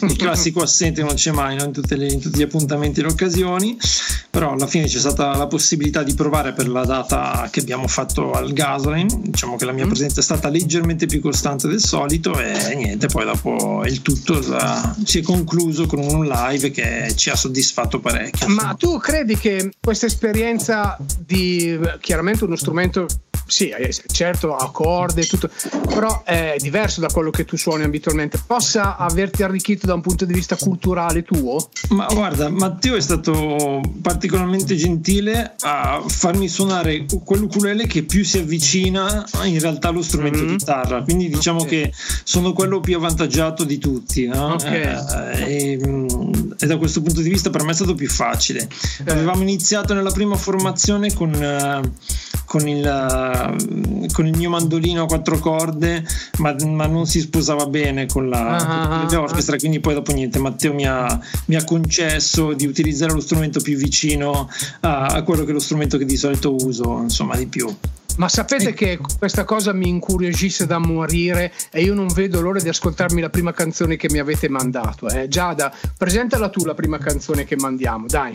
il 0.00 0.16
classico 0.16 0.62
assente 0.62 1.02
non 1.02 1.14
c'è 1.14 1.32
mai 1.32 1.56
no? 1.56 1.64
in, 1.64 1.72
le, 1.86 2.06
in, 2.06 2.20
tutti 2.20 2.38
gli 2.38 2.42
appuntamenti 2.42 3.00
e 3.00 3.02
le 3.04 3.08
occasioni 3.10 3.78
però 4.30 4.52
alla 4.52 4.66
fine 4.66 4.86
c'è 4.86 4.98
stata 4.98 5.34
la 5.36 5.46
possibilità 5.46 6.02
di 6.02 6.14
provare 6.14 6.52
per 6.52 6.68
la 6.68 6.84
data 6.84 7.48
che 7.50 7.60
abbiamo 7.60 7.88
fatto 7.88 8.32
al 8.32 8.52
Gasoline 8.52 9.20
diciamo 9.22 9.56
che 9.56 9.64
la 9.64 9.72
mia 9.72 9.86
mm. 9.86 9.88
presenza 9.88 10.20
è 10.20 10.22
stata 10.22 10.48
leggermente 10.48 11.06
più 11.06 11.20
costante 11.20 11.68
del 11.68 11.80
solito 11.80 12.38
e 12.38 12.74
niente 12.74 13.06
poi 13.06 13.24
dopo 13.24 13.82
il 13.84 14.02
tutto 14.02 14.40
si 15.04 15.18
è 15.18 15.22
concluso 15.22 15.86
con 15.86 15.98
un 16.00 16.26
live 16.26 16.70
che 16.70 17.12
ci 17.16 17.30
ha 17.30 17.36
soddisfatto 17.36 18.00
parecchio 18.00 18.46
ma 18.54 18.74
tu 18.74 18.98
credi 18.98 19.36
che 19.36 19.70
questa 19.80 20.06
esperienza 20.06 20.96
di 21.18 21.78
chiaramente 22.00 22.44
uno 22.44 22.56
strumento 22.56 23.06
sì, 23.50 23.74
certo 24.06 24.54
ha 24.54 24.70
corde 24.70 25.22
e 25.22 25.26
tutto, 25.26 25.50
però 25.88 26.22
è 26.22 26.54
diverso 26.58 27.00
da 27.00 27.08
quello 27.08 27.30
che 27.30 27.44
tu 27.44 27.56
suoni 27.56 27.82
abitualmente. 27.82 28.40
Possa 28.46 28.96
averti 28.96 29.42
arricchito 29.42 29.86
da 29.86 29.94
un 29.94 30.00
punto 30.00 30.24
di 30.24 30.32
vista 30.32 30.56
culturale 30.56 31.24
tuo? 31.24 31.68
Ma 31.90 32.06
guarda, 32.06 32.48
Matteo 32.48 32.94
è 32.94 33.00
stato 33.00 33.80
particolarmente 34.00 34.76
gentile 34.76 35.54
a 35.60 36.02
farmi 36.06 36.48
suonare 36.48 37.06
quell'ukulele 37.24 37.86
che 37.86 38.04
più 38.04 38.24
si 38.24 38.38
avvicina 38.38 39.26
in 39.42 39.58
realtà 39.58 39.88
allo 39.88 40.02
strumento 40.02 40.38
mm-hmm. 40.38 40.56
chitarra, 40.56 41.02
quindi 41.02 41.28
diciamo 41.28 41.62
okay. 41.62 41.82
che 41.82 41.92
sono 42.22 42.52
quello 42.52 42.78
più 42.78 42.96
avvantaggiato 42.96 43.64
di 43.64 43.78
tutti. 43.78 44.26
No? 44.26 44.54
Okay. 44.54 44.82
Eh, 45.34 45.72
e, 45.72 45.80
mm, 45.84 46.52
e, 46.56 46.66
da 46.66 46.76
questo 46.76 47.02
punto 47.02 47.20
di 47.20 47.28
vista 47.28 47.50
per 47.50 47.64
me 47.64 47.72
è 47.72 47.74
stato 47.74 47.94
più 47.94 48.08
facile. 48.08 48.68
Eh. 49.04 49.10
Avevamo 49.10 49.42
iniziato 49.42 49.92
nella 49.92 50.12
prima 50.12 50.36
formazione 50.36 51.12
con, 51.12 51.32
con 52.50 52.66
il 52.66 54.08
con 54.12 54.26
il 54.26 54.36
mio 54.36 54.50
mandolino 54.50 55.04
a 55.04 55.06
quattro 55.06 55.38
corde, 55.38 56.04
ma, 56.38 56.52
ma 56.64 56.86
non 56.88 57.06
si 57.06 57.20
sposava 57.20 57.66
bene 57.66 58.06
con 58.06 58.28
la, 58.28 58.56
ah, 58.56 59.06
con 59.06 59.18
l'orchestra. 59.18 59.56
Quindi, 59.56 59.78
poi, 59.78 59.94
dopo 59.94 60.10
niente, 60.10 60.40
Matteo 60.40 60.74
mi 60.74 60.84
ha, 60.84 61.20
mi 61.44 61.54
ha, 61.54 61.62
concesso 61.62 62.52
di 62.52 62.66
utilizzare 62.66 63.12
lo 63.12 63.20
strumento 63.20 63.60
più 63.60 63.76
vicino 63.76 64.50
a, 64.80 65.06
a 65.06 65.22
quello 65.22 65.44
che 65.44 65.50
è 65.50 65.52
lo 65.52 65.60
strumento 65.60 65.96
che 65.96 66.04
di 66.04 66.16
solito 66.16 66.52
uso, 66.52 66.98
insomma, 67.02 67.36
di 67.36 67.46
più. 67.46 67.72
Ma 68.16 68.28
sapete 68.28 68.74
che 68.74 68.98
questa 69.16 69.44
cosa 69.44 69.72
mi 69.72 69.88
incuriosisce 69.88 70.66
da 70.66 70.78
morire 70.78 71.52
e 71.70 71.82
io 71.82 71.94
non 71.94 72.08
vedo 72.08 72.40
l'ora 72.40 72.58
di 72.58 72.68
ascoltarmi 72.68 73.20
la 73.20 73.30
prima 73.30 73.52
canzone 73.52 73.96
che 73.96 74.10
mi 74.10 74.18
avete 74.18 74.48
mandato. 74.48 75.08
Eh. 75.08 75.28
Giada, 75.28 75.72
presentala 75.96 76.48
tu 76.48 76.64
la 76.64 76.74
prima 76.74 76.98
canzone 76.98 77.44
che 77.44 77.54
mandiamo, 77.54 78.06
dai. 78.08 78.32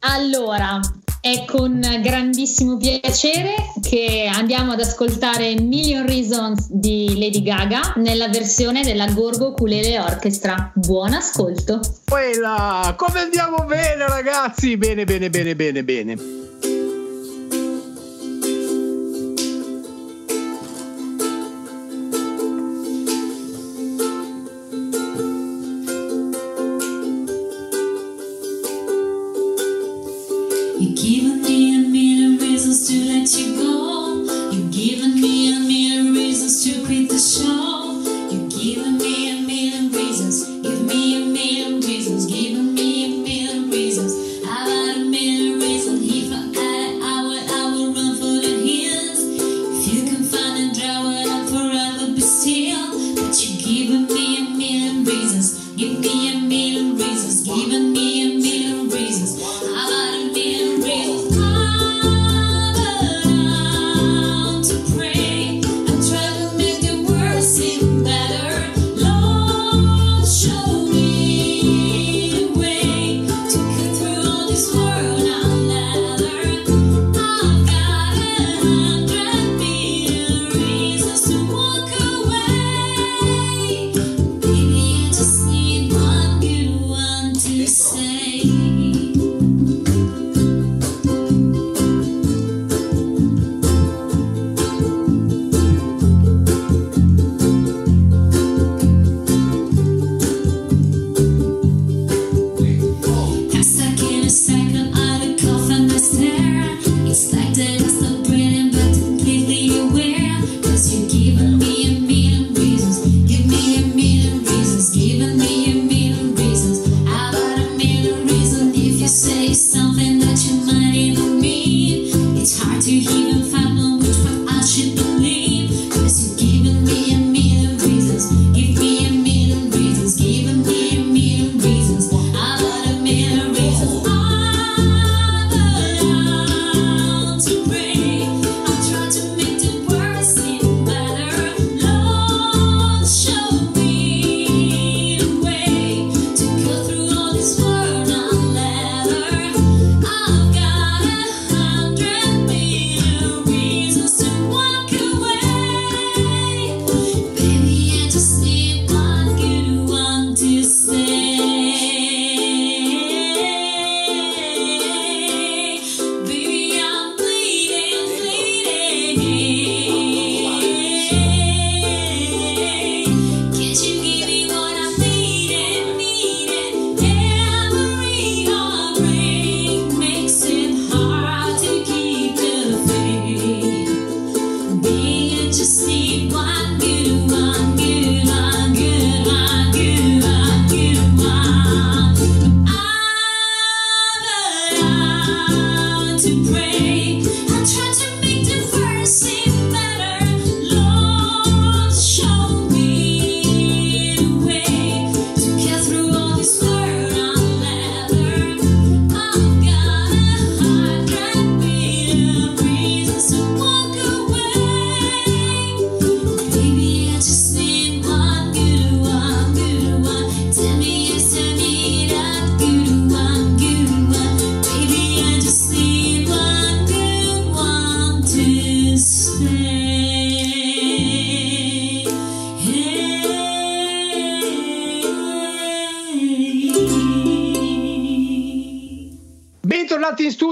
Allora, 0.00 0.78
è 1.24 1.46
con 1.46 1.80
grandissimo 2.02 2.76
piacere 2.76 3.54
che 3.80 4.30
andiamo 4.30 4.72
ad 4.72 4.80
ascoltare 4.80 5.58
Million 5.58 6.06
Reasons 6.06 6.68
di 6.70 7.18
Lady 7.18 7.42
Gaga 7.42 7.94
nella 7.96 8.28
versione 8.28 8.82
della 8.82 9.06
Gorgo 9.06 9.46
Ukulele 9.48 9.98
Orchestra. 9.98 10.70
Buon 10.74 11.14
ascolto. 11.14 11.80
Quella, 12.06 12.94
come 12.98 13.20
andiamo 13.20 13.64
bene 13.64 14.06
ragazzi? 14.06 14.76
Bene, 14.76 15.04
bene, 15.04 15.30
bene, 15.30 15.56
bene, 15.56 15.82
bene. 15.82 16.43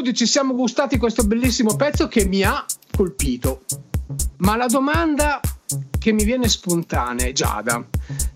Studio, 0.02 0.12
ci 0.12 0.26
siamo 0.26 0.54
gustati 0.54 0.99
questo 0.99 1.23
bellissimo 1.23 1.76
pezzo 1.76 2.09
che 2.09 2.25
mi 2.25 2.42
ha 2.42 2.64
colpito. 2.97 3.62
Ma 4.38 4.56
la 4.56 4.66
domanda 4.66 5.40
che 5.97 6.11
mi 6.11 6.25
viene 6.25 6.49
spontanea 6.49 7.30
Giada. 7.30 7.87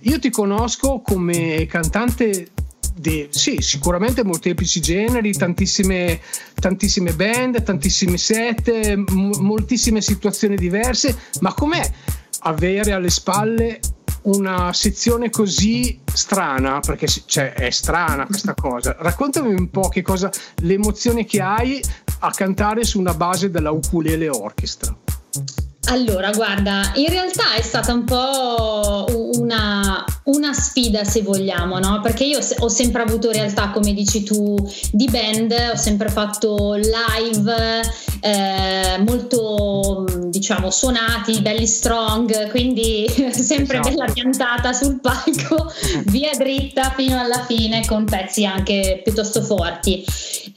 Io 0.02 0.18
ti 0.20 0.30
conosco 0.30 1.00
come 1.00 1.66
cantante 1.66 2.52
di 2.94 3.26
sì, 3.30 3.56
sicuramente 3.60 4.22
molteplici 4.22 4.80
generi, 4.80 5.32
tantissime, 5.32 6.20
tantissime 6.54 7.12
band, 7.14 7.60
tantissimi 7.64 8.16
set, 8.16 8.94
m- 8.94 9.30
moltissime 9.40 10.00
situazioni 10.00 10.54
diverse, 10.54 11.18
ma 11.40 11.52
com'è 11.52 11.90
avere 12.42 12.92
alle 12.92 13.10
spalle 13.10 13.80
una 14.26 14.72
sezione 14.72 15.30
così 15.30 16.00
strana, 16.12 16.80
perché 16.80 17.06
cioè, 17.06 17.52
è 17.52 17.70
strana 17.70 18.26
questa 18.26 18.54
cosa. 18.58 18.96
Raccontami 18.98 19.52
un 19.52 19.70
po' 19.70 19.88
che 19.88 20.02
cosa, 20.02 20.30
le 20.62 20.74
emozioni 20.74 21.24
che 21.24 21.40
hai 21.40 21.82
a 22.20 22.30
cantare 22.30 22.84
su 22.84 22.98
una 22.98 23.14
base 23.14 23.50
della 23.50 23.70
ukulele 23.70 24.28
orchestra. 24.28 24.94
Allora, 25.88 26.30
guarda, 26.32 26.90
in 26.94 27.08
realtà 27.08 27.54
è 27.54 27.62
stata 27.62 27.92
un 27.92 28.04
po' 28.04 29.06
una, 29.38 30.04
una 30.24 30.52
sfida, 30.52 31.04
se 31.04 31.22
vogliamo, 31.22 31.78
no? 31.78 32.00
Perché 32.00 32.24
io 32.24 32.40
ho 32.58 32.68
sempre 32.68 33.02
avuto 33.02 33.30
realtà, 33.30 33.70
come 33.70 33.92
dici 33.92 34.24
tu, 34.24 34.56
di 34.90 35.08
band, 35.08 35.54
ho 35.72 35.76
sempre 35.76 36.08
fatto 36.08 36.74
live 36.74 37.82
eh, 38.20 38.98
molto, 39.06 40.04
diciamo, 40.28 40.70
suonati, 40.70 41.40
belli 41.40 41.66
strong, 41.66 42.50
quindi 42.50 43.06
sempre 43.30 43.78
esatto. 43.78 43.94
bella 43.94 44.12
piantata 44.12 44.72
sul 44.72 44.98
palco, 45.00 45.72
via 46.06 46.32
dritta 46.36 46.92
fino 46.96 47.20
alla 47.20 47.44
fine, 47.44 47.86
con 47.86 48.04
pezzi 48.06 48.44
anche 48.44 49.02
piuttosto 49.04 49.40
forti. 49.40 50.04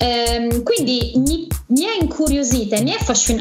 Eh, 0.01 0.61
quindi 0.63 1.11
mi, 1.17 1.45
mi 1.67 1.83
è 1.83 2.01
incuriosita 2.01 2.77
e 2.77 2.83
mi 2.83 2.91
è 2.91 2.97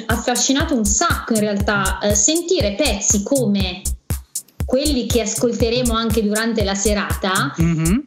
affascinato 0.06 0.74
un 0.74 0.84
sacco 0.84 1.34
in 1.34 1.40
realtà 1.40 1.77
eh, 2.02 2.14
sentire 2.14 2.74
pezzi 2.74 3.22
come 3.22 3.82
quelli 4.64 5.06
che 5.06 5.22
ascolteremo 5.22 5.92
anche 5.94 6.22
durante 6.22 6.64
la 6.64 6.74
serata. 6.74 7.54
Mm-hmm. 7.60 7.98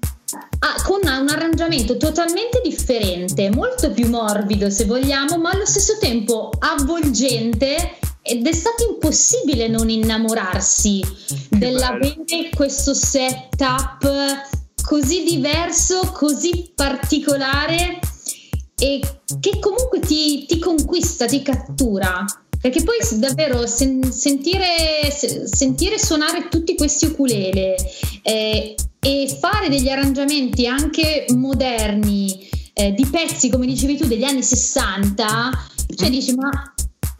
Ah, 0.60 0.82
con 0.84 1.00
un 1.04 1.28
arrangiamento 1.28 1.98
totalmente 1.98 2.62
differente, 2.64 3.50
molto 3.50 3.92
più 3.92 4.08
morbido 4.10 4.70
se 4.70 4.86
vogliamo, 4.86 5.38
ma 5.38 5.50
allo 5.50 5.66
stesso 5.66 5.98
tempo 6.00 6.52
avvolgente 6.60 7.98
ed 8.22 8.46
è 8.46 8.52
stato 8.54 8.88
impossibile 8.88 9.68
non 9.68 9.90
innamorarsi 9.90 11.02
che 11.02 11.58
della 11.58 11.98
bene 11.98 12.50
questo 12.56 12.94
setup 12.94 14.50
così 14.84 15.24
diverso, 15.24 16.12
così 16.14 16.72
particolare 16.76 18.00
e 18.78 19.00
che 19.40 19.60
comunque 19.60 20.00
ti, 20.00 20.46
ti 20.46 20.60
conquista, 20.60 21.26
ti 21.26 21.42
cattura. 21.42 22.24
Perché 22.62 22.84
poi 22.84 22.98
davvero 23.20 23.66
sen- 23.66 24.12
sentire, 24.12 25.10
sentire, 25.12 25.98
suonare 25.98 26.48
tutti 26.48 26.76
questi 26.76 27.08
ukulele 27.08 27.76
eh, 28.22 28.76
e 29.00 29.38
fare 29.40 29.68
degli 29.68 29.90
arrangiamenti 29.90 30.68
anche 30.68 31.26
moderni 31.30 32.48
eh, 32.74 32.94
di 32.94 33.06
pezzi, 33.06 33.50
come 33.50 33.66
dicevi 33.66 33.98
tu, 33.98 34.06
degli 34.06 34.24
anni 34.24 34.44
60, 34.44 35.26
cioè 35.96 36.08
mm. 36.08 36.12
dici 36.12 36.36
ma 36.36 36.50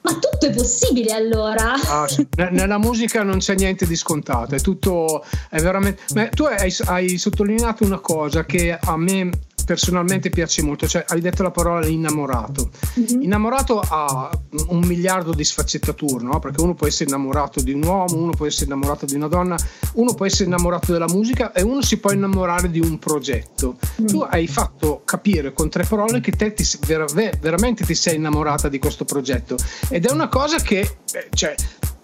ma 0.04 0.14
tutto 0.14 0.48
è 0.48 0.52
possibile 0.52 1.14
allora. 1.14 1.74
Ah. 1.74 2.08
Nella 2.52 2.78
musica 2.78 3.24
non 3.24 3.38
c'è 3.38 3.56
niente 3.56 3.86
di 3.86 3.96
scontato, 3.96 4.56
è 4.56 4.60
tutto 4.60 5.24
è 5.50 5.60
veramente. 5.62 6.02
Ma 6.14 6.28
tu 6.30 6.44
hai, 6.44 6.74
hai, 6.86 7.18
sottolineato 7.18 7.86
una 7.86 8.00
cosa 8.00 8.46
che 8.46 8.78
a 8.80 8.98
me 8.98 9.30
personalmente 9.66 10.30
piace 10.30 10.62
molto, 10.62 10.88
cioè 10.88 11.06
hai 11.08 11.22
detto 11.22 11.44
la 11.44 11.52
parola 11.52 11.86
innamorato. 11.86 12.70
Mm-hmm. 13.00 13.22
Innamorato 13.22 13.80
ha 13.80 14.30
un 14.68 14.80
miliardo 14.86 15.34
di 15.34 15.44
sfaccettature, 15.44 16.24
no? 16.24 16.40
perché 16.40 16.62
uno 16.62 16.74
può 16.74 16.88
essere 16.88 17.10
innamorato 17.10 17.62
di 17.62 17.74
un 17.74 17.84
uomo, 17.84 18.16
uno 18.16 18.32
può 18.32 18.46
essere 18.46 18.66
innamorato 18.66 19.06
di 19.06 19.16
una 19.16 19.28
donna, 19.28 19.58
uno 19.94 20.14
può 20.14 20.26
essere 20.26 20.46
innamorato 20.46 20.92
della 20.92 21.08
musica 21.08 21.52
e 21.52 21.62
uno 21.62 21.82
si 21.82 21.98
può 21.98 22.12
innamorare 22.12 22.70
di 22.70 22.80
un 22.80 23.00
progetto. 23.00 23.78
Mm-hmm. 23.80 24.08
Tu 24.08 24.20
hai 24.20 24.48
fatto 24.48 25.02
capire 25.06 25.54
con 25.54 25.70
tre 25.70 25.84
parole 25.84 26.20
che 26.22 26.32
te 26.32 26.54
ti, 26.54 26.66
ver- 26.86 27.40
veramente 27.40 27.86
ti 27.86 27.96
sei 27.96 28.16
innamorata 28.16 28.70
di 28.70 28.80
questo 28.80 29.06
progetto 29.06 29.56
ed 29.90 30.06
è 30.06 30.12
una 30.12 30.28
cosa 30.28 30.58
che 30.58 30.80
eh, 30.80 31.28
cioè, 31.34 31.56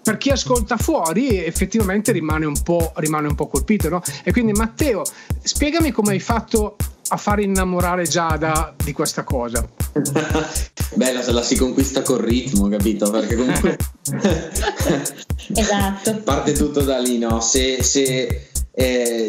per 0.02 0.16
chi 0.16 0.30
ascolta 0.30 0.76
fuori 0.78 1.44
effettivamente 1.44 2.12
rimane 2.12 2.46
un 2.46 2.60
po', 2.62 2.92
rimane 2.96 3.28
un 3.28 3.34
po 3.34 3.46
colpito. 3.46 3.88
No? 3.90 4.00
E 4.24 4.32
quindi 4.32 4.52
Matteo, 4.52 5.02
spiegami 5.42 5.90
come 5.90 6.12
hai 6.12 6.20
fatto 6.20 6.76
a 7.08 7.16
far 7.16 7.40
innamorare 7.40 8.06
Giada 8.06 8.74
di 8.82 8.92
questa 8.92 9.24
cosa? 9.24 9.66
Beh, 10.94 11.12
la, 11.12 11.32
la, 11.32 11.42
si 11.42 11.56
conquista 11.56 12.02
col 12.02 12.20
ritmo, 12.20 12.68
capito? 12.68 13.10
Perché 13.10 13.36
comunque 13.36 13.76
esatto. 15.54 16.16
parte 16.24 16.52
tutto 16.52 16.82
da 16.82 16.98
lì, 16.98 17.18
no? 17.18 17.40
Se, 17.40 17.82
se 17.82 18.48
eh, 18.72 19.28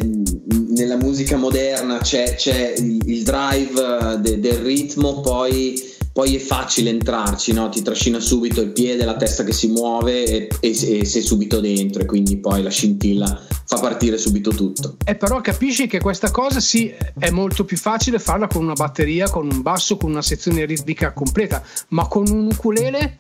nella 0.70 0.98
musica 0.98 1.38
moderna 1.38 1.98
c'è, 1.98 2.36
c'è 2.36 2.74
il, 2.78 3.02
il, 3.06 3.24
drive 3.24 4.20
de, 4.20 4.40
del 4.40 4.58
ritmo, 4.58 5.22
poi 5.22 5.98
poi 6.20 6.36
è 6.36 6.40
facile 6.40 6.90
entrarci, 6.90 7.54
no? 7.54 7.70
ti 7.70 7.82
trascina 7.82 8.20
subito 8.20 8.60
il 8.60 8.72
piede, 8.72 9.06
la 9.06 9.16
testa 9.16 9.46
che 9.46 9.54
si 9.54 9.70
muove 9.70 10.26
e, 10.26 10.50
e, 10.60 11.00
e 11.00 11.06
sei 11.06 11.22
subito 11.22 11.62
dentro 11.62 12.02
e 12.02 12.06
quindi 12.06 12.36
poi 12.36 12.62
la 12.62 12.70
scintilla 12.70 13.42
fa 13.64 13.80
partire 13.80 14.18
subito 14.18 14.50
tutto. 14.50 14.98
E 15.06 15.16
però 15.16 15.40
capisci 15.40 15.88
che 15.88 16.02
questa 16.02 16.30
cosa 16.30 16.60
sì 16.60 16.94
è 17.18 17.30
molto 17.30 17.64
più 17.64 17.78
facile 17.78 18.20
farla 18.20 18.48
con 18.48 18.64
una 18.64 18.74
batteria, 18.74 19.30
con 19.30 19.50
un 19.50 19.62
basso, 19.62 19.96
con 19.96 20.10
una 20.10 20.22
sezione 20.22 20.66
ritmica 20.66 21.14
completa, 21.14 21.64
ma 21.90 22.06
con 22.10 22.28
un 22.28 22.48
ukulele 22.52 23.20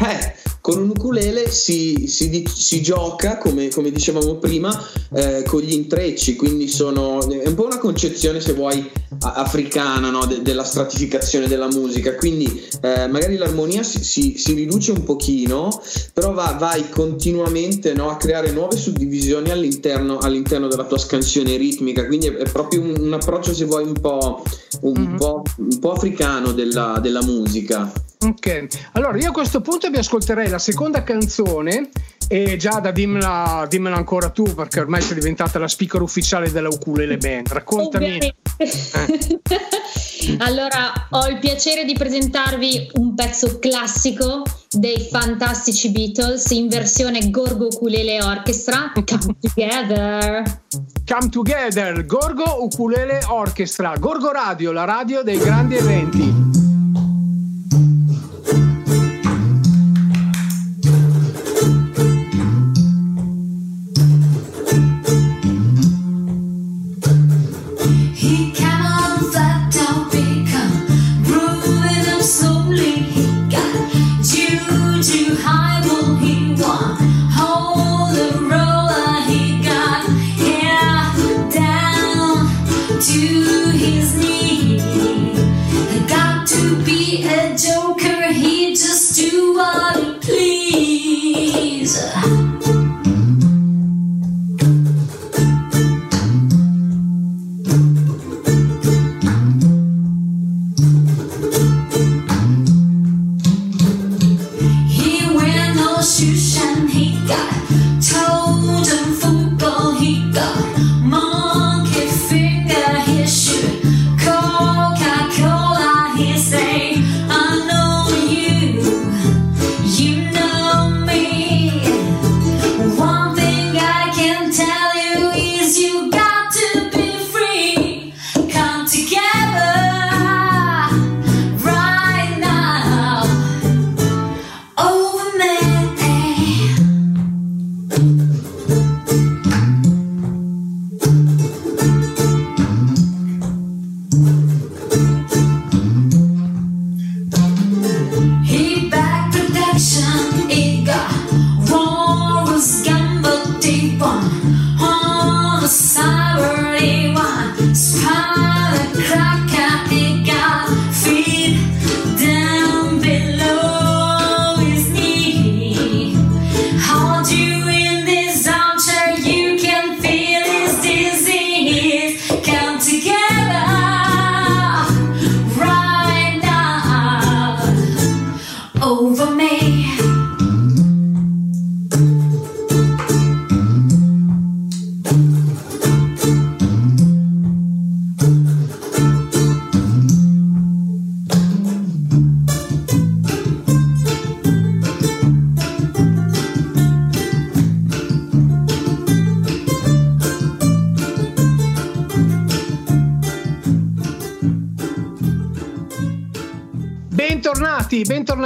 eh, 0.00 0.34
con 0.60 0.80
un 0.80 0.88
ukulele 0.88 1.50
si, 1.50 2.06
si, 2.06 2.44
si 2.52 2.80
gioca, 2.82 3.36
come, 3.36 3.68
come, 3.68 3.90
dicevamo 3.90 4.36
prima, 4.36 4.74
eh, 5.12 5.44
con 5.46 5.60
gli 5.60 5.72
intrecci, 5.72 6.36
quindi 6.36 6.68
sono, 6.68 7.20
è 7.28 7.46
un 7.46 7.54
po' 7.54 7.66
una 7.66 7.78
concezione, 7.78 8.40
se 8.40 8.54
vuoi, 8.54 8.90
africana 9.20 10.10
no? 10.10 10.24
De, 10.24 10.42
della 10.42 10.64
stratificazione 10.64 11.48
della 11.48 11.68
musica, 11.68 12.14
quindi 12.14 12.62
eh, 12.80 13.06
magari 13.08 13.36
l'armonia 13.36 13.82
si, 13.82 14.02
si, 14.38 14.52
riduce 14.54 14.90
un 14.92 15.04
pochino, 15.04 15.82
però 16.12 16.32
va, 16.32 16.56
vai 16.58 16.88
continuamente 16.88 17.92
no? 17.92 18.08
a 18.08 18.16
creare 18.16 18.50
nuove 18.50 18.76
suddivisioni 18.76 19.50
all'interno, 19.50 20.18
all'interno, 20.18 20.66
della 20.66 20.84
tua 20.84 20.98
scansione 20.98 21.56
ritmica, 21.56 22.06
quindi 22.06 22.28
è, 22.28 22.32
è 22.36 22.50
proprio 22.50 22.80
un, 22.80 22.96
un, 22.98 23.12
approccio, 23.12 23.52
se 23.52 23.66
vuoi, 23.66 23.84
un 23.84 24.00
po', 24.00 24.42
un 24.80 24.98
mm-hmm. 24.98 25.16
po', 25.16 25.42
un 25.58 25.78
po 25.78 25.92
africano 25.92 26.52
della, 26.52 26.98
della 27.02 27.22
musica. 27.22 27.92
Ok, 28.24 28.66
allora 28.92 29.18
io 29.18 29.28
a 29.28 29.32
questo 29.32 29.60
punto 29.60 29.90
vi 29.90 29.98
ascolterei 29.98 30.48
la 30.48 30.58
seconda 30.58 31.02
canzone 31.02 31.90
e 32.26 32.56
Giada 32.56 32.90
dimmela, 32.90 33.66
dimmela 33.68 33.96
ancora 33.96 34.30
tu 34.30 34.44
perché 34.54 34.80
ormai 34.80 35.02
sei 35.02 35.16
diventata 35.16 35.58
la 35.58 35.68
speaker 35.68 36.00
ufficiale 36.00 36.50
della 36.50 36.68
Ukulele 36.68 37.18
Band. 37.18 37.48
Raccontami. 37.48 38.16
Eh. 38.16 38.34
allora, 40.38 41.08
ho 41.10 41.26
il 41.26 41.38
piacere 41.38 41.84
di 41.84 41.92
presentarvi 41.92 42.92
un 42.94 43.14
pezzo 43.14 43.58
classico 43.58 44.42
dei 44.70 45.06
fantastici 45.10 45.90
Beatles 45.90 46.50
in 46.50 46.68
versione 46.68 47.28
Gorgo 47.30 47.66
Ukulele 47.66 48.22
Orchestra, 48.22 48.90
Come 48.94 49.36
Together. 49.40 50.60
Come 51.06 51.28
Together, 51.28 52.06
Gorgo 52.06 52.64
Ukulele 52.64 53.22
Orchestra, 53.28 53.94
Gorgo 53.98 54.32
Radio, 54.32 54.72
la 54.72 54.84
radio 54.84 55.22
dei 55.22 55.38
grandi 55.38 55.76
eventi. 55.76 56.53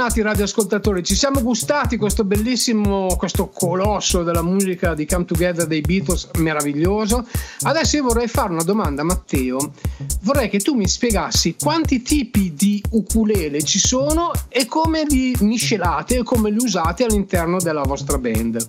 Bentornati 0.09 0.21
radioascoltatori. 0.21 1.03
Ci 1.03 1.15
siamo 1.15 1.41
gustati 1.41 1.97
questo 1.97 2.23
bellissimo, 2.23 3.15
questo 3.17 3.49
colosso 3.49 4.23
della 4.23 4.41
musica 4.41 4.93
di 4.95 5.05
Come 5.05 5.25
Together 5.25 5.67
dei 5.67 5.81
Beatles, 5.81 6.29
meraviglioso. 6.39 7.25
Adesso 7.61 7.97
io 7.97 8.03
vorrei 8.03 8.27
fare 8.27 8.51
una 8.51 8.63
domanda 8.63 9.01
a 9.01 9.05
Matteo. 9.05 9.71
Vorrei 10.21 10.49
che 10.49 10.59
tu 10.59 10.73
mi 10.73 10.87
spiegassi 10.87 11.55
quanti 11.61 12.01
tipi 12.01 12.53
di 12.55 12.81
ukulele 12.91 13.61
ci 13.61 13.79
sono 13.79 14.31
e 14.49 14.65
come 14.65 15.03
li 15.07 15.35
miscelate 15.41 16.17
e 16.17 16.23
come 16.23 16.49
li 16.49 16.57
usate 16.59 17.03
all'interno 17.03 17.59
della 17.59 17.83
vostra 17.83 18.17
band. 18.17 18.67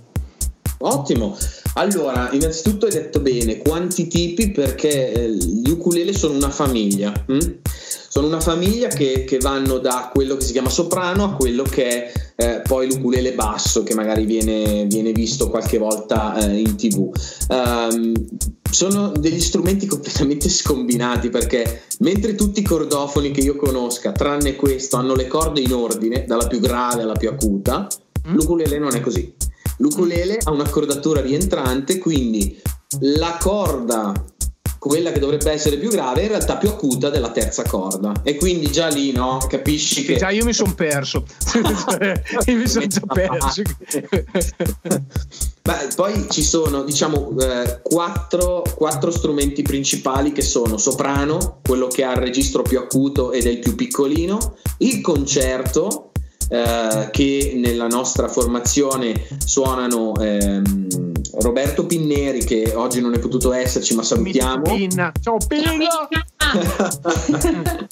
Ottimo. 0.78 1.36
Allora, 1.74 2.30
innanzitutto 2.32 2.86
hai 2.86 2.92
detto 2.92 3.20
bene, 3.20 3.58
quanti 3.58 4.06
tipi 4.08 4.50
perché 4.50 5.12
eh, 5.12 5.30
gli 5.30 5.70
ukulele 5.70 6.12
sono 6.12 6.34
una 6.34 6.50
famiglia. 6.50 7.12
Hm? 7.26 7.38
Sono 8.08 8.26
una 8.26 8.40
famiglia 8.40 8.88
che, 8.88 9.24
che, 9.24 9.38
vanno 9.38 9.78
da 9.78 10.10
quello 10.12 10.36
che 10.36 10.44
si 10.44 10.52
chiama 10.52 10.68
soprano 10.68 11.24
a 11.24 11.32
quello 11.34 11.62
che 11.62 11.86
è 11.86 12.12
eh, 12.36 12.62
poi 12.62 12.86
l'ukulele 12.88 13.34
basso 13.34 13.82
che 13.82 13.94
magari 13.94 14.24
viene, 14.24 14.86
viene 14.86 15.12
visto 15.12 15.50
qualche 15.50 15.78
volta 15.78 16.36
eh, 16.36 16.58
in 16.58 16.76
tv. 16.76 17.10
Um, 17.48 18.12
sono 18.70 19.08
degli 19.10 19.40
strumenti 19.40 19.86
completamente 19.86 20.48
scombinati 20.50 21.28
perché 21.28 21.82
mentre 21.98 22.34
tutti 22.34 22.60
i 22.60 22.64
cordofoni 22.64 23.30
che 23.30 23.40
io 23.40 23.56
conosca, 23.56 24.12
tranne 24.12 24.56
questo, 24.56 24.96
hanno 24.96 25.14
le 25.14 25.26
corde 25.26 25.60
in 25.60 25.72
ordine, 25.72 26.24
dalla 26.26 26.46
più 26.46 26.60
grave 26.60 27.02
alla 27.02 27.16
più 27.16 27.28
acuta, 27.28 27.86
mm. 28.28 28.34
l'ukulele 28.34 28.78
non 28.78 28.94
è 28.94 29.00
così 29.00 29.34
L'ukulele 29.80 30.38
ha 30.42 30.50
un'accordatura 30.50 31.22
rientrante, 31.22 31.98
quindi 31.98 32.60
la 33.00 33.38
corda 33.40 34.12
quella 34.80 35.12
che 35.12 35.18
dovrebbe 35.18 35.50
essere 35.50 35.76
più 35.76 35.90
grave 35.90 36.20
è 36.20 36.22
in 36.22 36.28
realtà 36.30 36.56
più 36.56 36.70
acuta 36.70 37.10
della 37.10 37.30
terza 37.30 37.62
corda. 37.64 38.22
E 38.22 38.36
quindi 38.36 38.72
già 38.72 38.88
lì 38.88 39.12
no? 39.12 39.38
Capisci 39.46 40.06
che 40.06 40.16
già 40.16 40.30
io 40.30 40.46
mi 40.46 40.54
sono 40.54 40.74
perso. 40.74 41.26
Io 42.46 42.56
mi 42.56 42.66
sono 42.66 42.86
già 42.88 43.02
perso. 43.06 43.62
Beh, 45.62 45.88
poi 45.94 46.26
ci 46.30 46.42
sono 46.42 46.82
diciamo 46.82 47.36
eh, 47.38 47.80
quattro, 47.82 48.64
quattro, 48.74 49.10
strumenti 49.10 49.60
principali 49.60 50.32
che 50.32 50.42
sono 50.42 50.78
soprano 50.78 51.58
quello 51.62 51.86
che 51.86 52.02
ha 52.02 52.12
il 52.12 52.18
registro 52.18 52.62
più 52.62 52.78
acuto 52.78 53.32
ed 53.32 53.44
è 53.44 53.50
il 53.50 53.58
più 53.58 53.74
piccolino 53.74 54.56
il 54.78 55.02
concerto 55.02 56.12
eh, 56.48 57.10
che 57.12 57.52
nella 57.54 57.86
nostra 57.86 58.28
formazione 58.28 59.26
suonano 59.44 60.16
ehm, 60.18 61.09
Roberto 61.34 61.86
Pinneri 61.86 62.44
che 62.44 62.72
oggi 62.74 63.00
non 63.00 63.14
è 63.14 63.18
potuto 63.18 63.52
esserci 63.52 63.94
ma 63.94 64.02
salutiamo. 64.02 64.62
Pinna. 64.62 65.12
ciao 65.20 65.36
Pinna! 65.46 66.08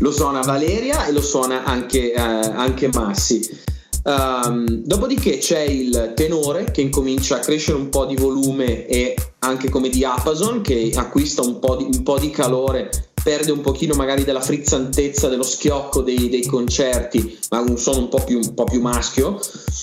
Lo 0.00 0.10
suona 0.10 0.40
Valeria 0.40 1.06
e 1.06 1.12
lo 1.12 1.20
suona 1.20 1.64
anche, 1.64 2.12
eh, 2.12 2.18
anche 2.18 2.88
Massi. 2.92 3.60
Um, 4.04 4.66
dopodiché 4.84 5.38
c'è 5.38 5.60
il 5.60 6.12
tenore 6.16 6.72
che 6.72 6.80
incomincia 6.80 7.36
a 7.36 7.38
crescere 7.38 7.78
un 7.78 7.88
po' 7.88 8.04
di 8.04 8.16
volume 8.16 8.86
e 8.86 9.14
anche 9.40 9.68
come 9.68 9.90
diapason 9.90 10.60
che 10.60 10.90
acquista 10.96 11.42
un 11.42 11.60
po' 11.60 11.76
di, 11.76 11.84
un 11.84 12.02
po 12.02 12.18
di 12.18 12.30
calore 12.30 13.11
perde 13.22 13.52
un 13.52 13.60
pochino 13.60 13.94
magari 13.94 14.24
della 14.24 14.40
frizzantezza 14.40 15.28
dello 15.28 15.42
schiocco 15.42 16.02
dei, 16.02 16.28
dei 16.28 16.44
concerti, 16.46 17.38
ma 17.50 17.60
un 17.60 17.76
suono 17.78 18.00
un 18.00 18.08
po' 18.08 18.22
più, 18.24 18.38
un 18.38 18.54
po 18.54 18.64
più 18.64 18.80
maschio. 18.80 19.38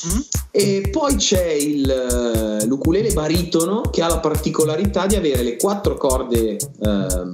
Mm. 0.08 0.20
E 0.52 0.90
poi 0.92 1.16
c'è 1.16 1.52
il, 1.52 1.90
eh, 1.90 2.66
l'ukulele 2.66 3.14
baritono 3.14 3.82
che 3.82 4.02
ha 4.02 4.08
la 4.08 4.20
particolarità 4.20 5.06
di 5.06 5.16
avere 5.16 5.44
le 5.44 5.58
quattro 5.58 5.96
corde 5.96 6.56
eh, 6.56 7.30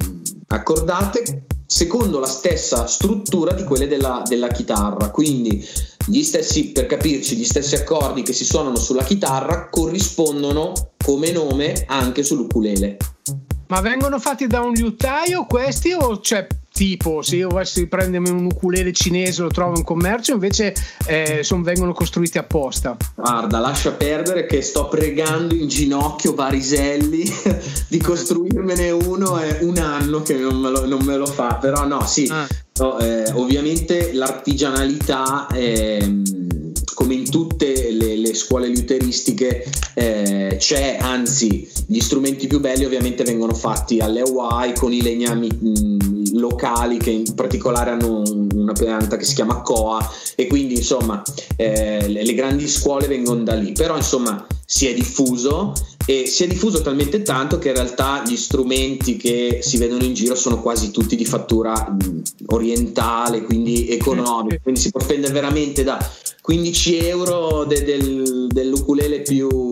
accordate 0.48 1.46
secondo 1.68 2.20
la 2.20 2.28
stessa 2.28 2.86
struttura 2.86 3.54
di 3.54 3.64
quelle 3.64 3.88
della, 3.88 4.24
della 4.28 4.48
chitarra. 4.48 5.10
Quindi 5.10 5.66
gli 6.08 6.24
stessi, 6.24 6.72
per 6.72 6.86
capirci, 6.86 7.36
gli 7.36 7.46
stessi 7.46 7.76
accordi 7.76 8.22
che 8.22 8.34
si 8.34 8.46
suonano 8.46 8.78
sulla 8.78 9.04
chitarra 9.04 9.70
corrispondono 9.70 10.74
come 11.04 11.32
nome 11.32 11.84
anche 11.88 12.24
sull'ukulele. 12.24 12.98
Ma 13.68 13.82
vengono 13.82 14.20
fatti 14.20 14.48
da 14.48 14.62
un 14.62 14.74
liutaio 14.74 15.46
questi 15.46 15.92
o 15.92 16.20
c'è 16.20 16.48
tipo 16.76 17.22
se 17.22 17.38
io 17.38 17.48
volessi 17.48 17.88
prendermi 17.88 18.30
un 18.30 18.46
ukulele 18.46 18.92
cinese 18.92 19.42
lo 19.42 19.48
trovo 19.48 19.78
in 19.78 19.86
commercio 19.86 20.34
invece 20.34 20.76
eh, 21.08 21.42
son, 21.42 21.64
vengono 21.64 21.94
costruiti 21.94 22.38
apposta? 22.38 22.98
Guarda 23.16 23.60
lascia 23.60 23.94
perdere 23.94 24.46
che 24.46 24.62
sto 24.62 24.90
pregando 24.90 25.56
in 25.56 25.70
ginocchio 25.70 26.36
Variselli 26.36 27.24
di 27.88 27.98
costruirmene 27.98 28.92
uno 28.92 29.38
è 29.38 29.60
un 29.62 29.78
anno 29.78 30.22
che 30.22 30.36
non 30.36 30.58
me 30.58 30.70
lo, 30.70 30.86
non 30.86 31.02
me 31.04 31.16
lo 31.16 31.26
fa. 31.26 31.56
Però 31.56 31.88
no 31.88 32.06
sì. 32.06 32.30
Ah. 32.30 32.46
no, 32.80 33.00
eh, 33.00 33.32
ovviamente 33.34 34.12
l'artigianalità 34.14 35.48
è 35.48 36.00
tutte 36.00 36.45
le, 38.26 38.28
le 38.28 38.34
scuole 38.34 38.68
liuteristiche 38.68 39.66
eh, 39.94 40.56
c'è, 40.60 40.98
anzi 41.00 41.70
gli 41.86 42.00
strumenti 42.00 42.48
più 42.48 42.60
belli 42.60 42.86
ovviamente 42.86 43.24
vengono 43.24 43.54
fatti 43.54 44.00
alle 44.00 44.22
Hawaii 44.22 44.74
con 44.74 44.92
i 44.92 45.02
legnami 45.02 45.48
mh, 45.48 46.40
locali 46.40 46.98
che 46.98 47.12
in 47.12 47.36
particolare 47.36 47.92
hanno 47.92 48.24
una 48.54 48.74
pianta 48.74 49.18
che 49.18 49.24
si 49.24 49.36
chiama 49.36 49.62
Coa 49.62 50.08
e 50.36 50.48
quindi 50.48 50.76
insomma 50.76 51.22
eh, 51.56 52.08
le 52.08 52.34
grandi 52.34 52.68
scuole 52.68 53.08
vengono 53.08 53.44
da 53.44 53.54
lì, 53.56 53.72
però 53.72 53.96
insomma 53.96 54.46
si 54.66 54.88
è 54.88 54.94
diffuso 54.94 55.74
e 56.06 56.28
si 56.28 56.44
è 56.44 56.48
diffuso 56.48 56.82
talmente 56.82 57.24
tanto 57.24 57.58
che 57.58 57.70
in 57.70 57.76
realtà 57.76 58.24
gli 58.26 58.36
strumenti 58.36 59.18
che 59.18 59.60
si 59.62 59.78
vedono 59.78 60.04
in 60.04 60.14
giro 60.14 60.36
sono 60.36 60.62
quasi 60.62 60.92
tutti 60.92 61.16
di 61.16 61.26
fattura 61.26 61.96
orientale, 62.48 63.42
quindi 63.42 63.90
economica, 63.90 64.60
quindi 64.62 64.80
si 64.80 64.92
può 64.92 65.00
spendere 65.00 65.34
veramente 65.34 65.84
da 65.84 65.98
15 66.42 66.98
euro 67.00 67.66
de, 67.66 67.84
del, 67.84 68.48
dell'ukulele 68.52 69.22
più, 69.22 69.48
più, 69.48 69.65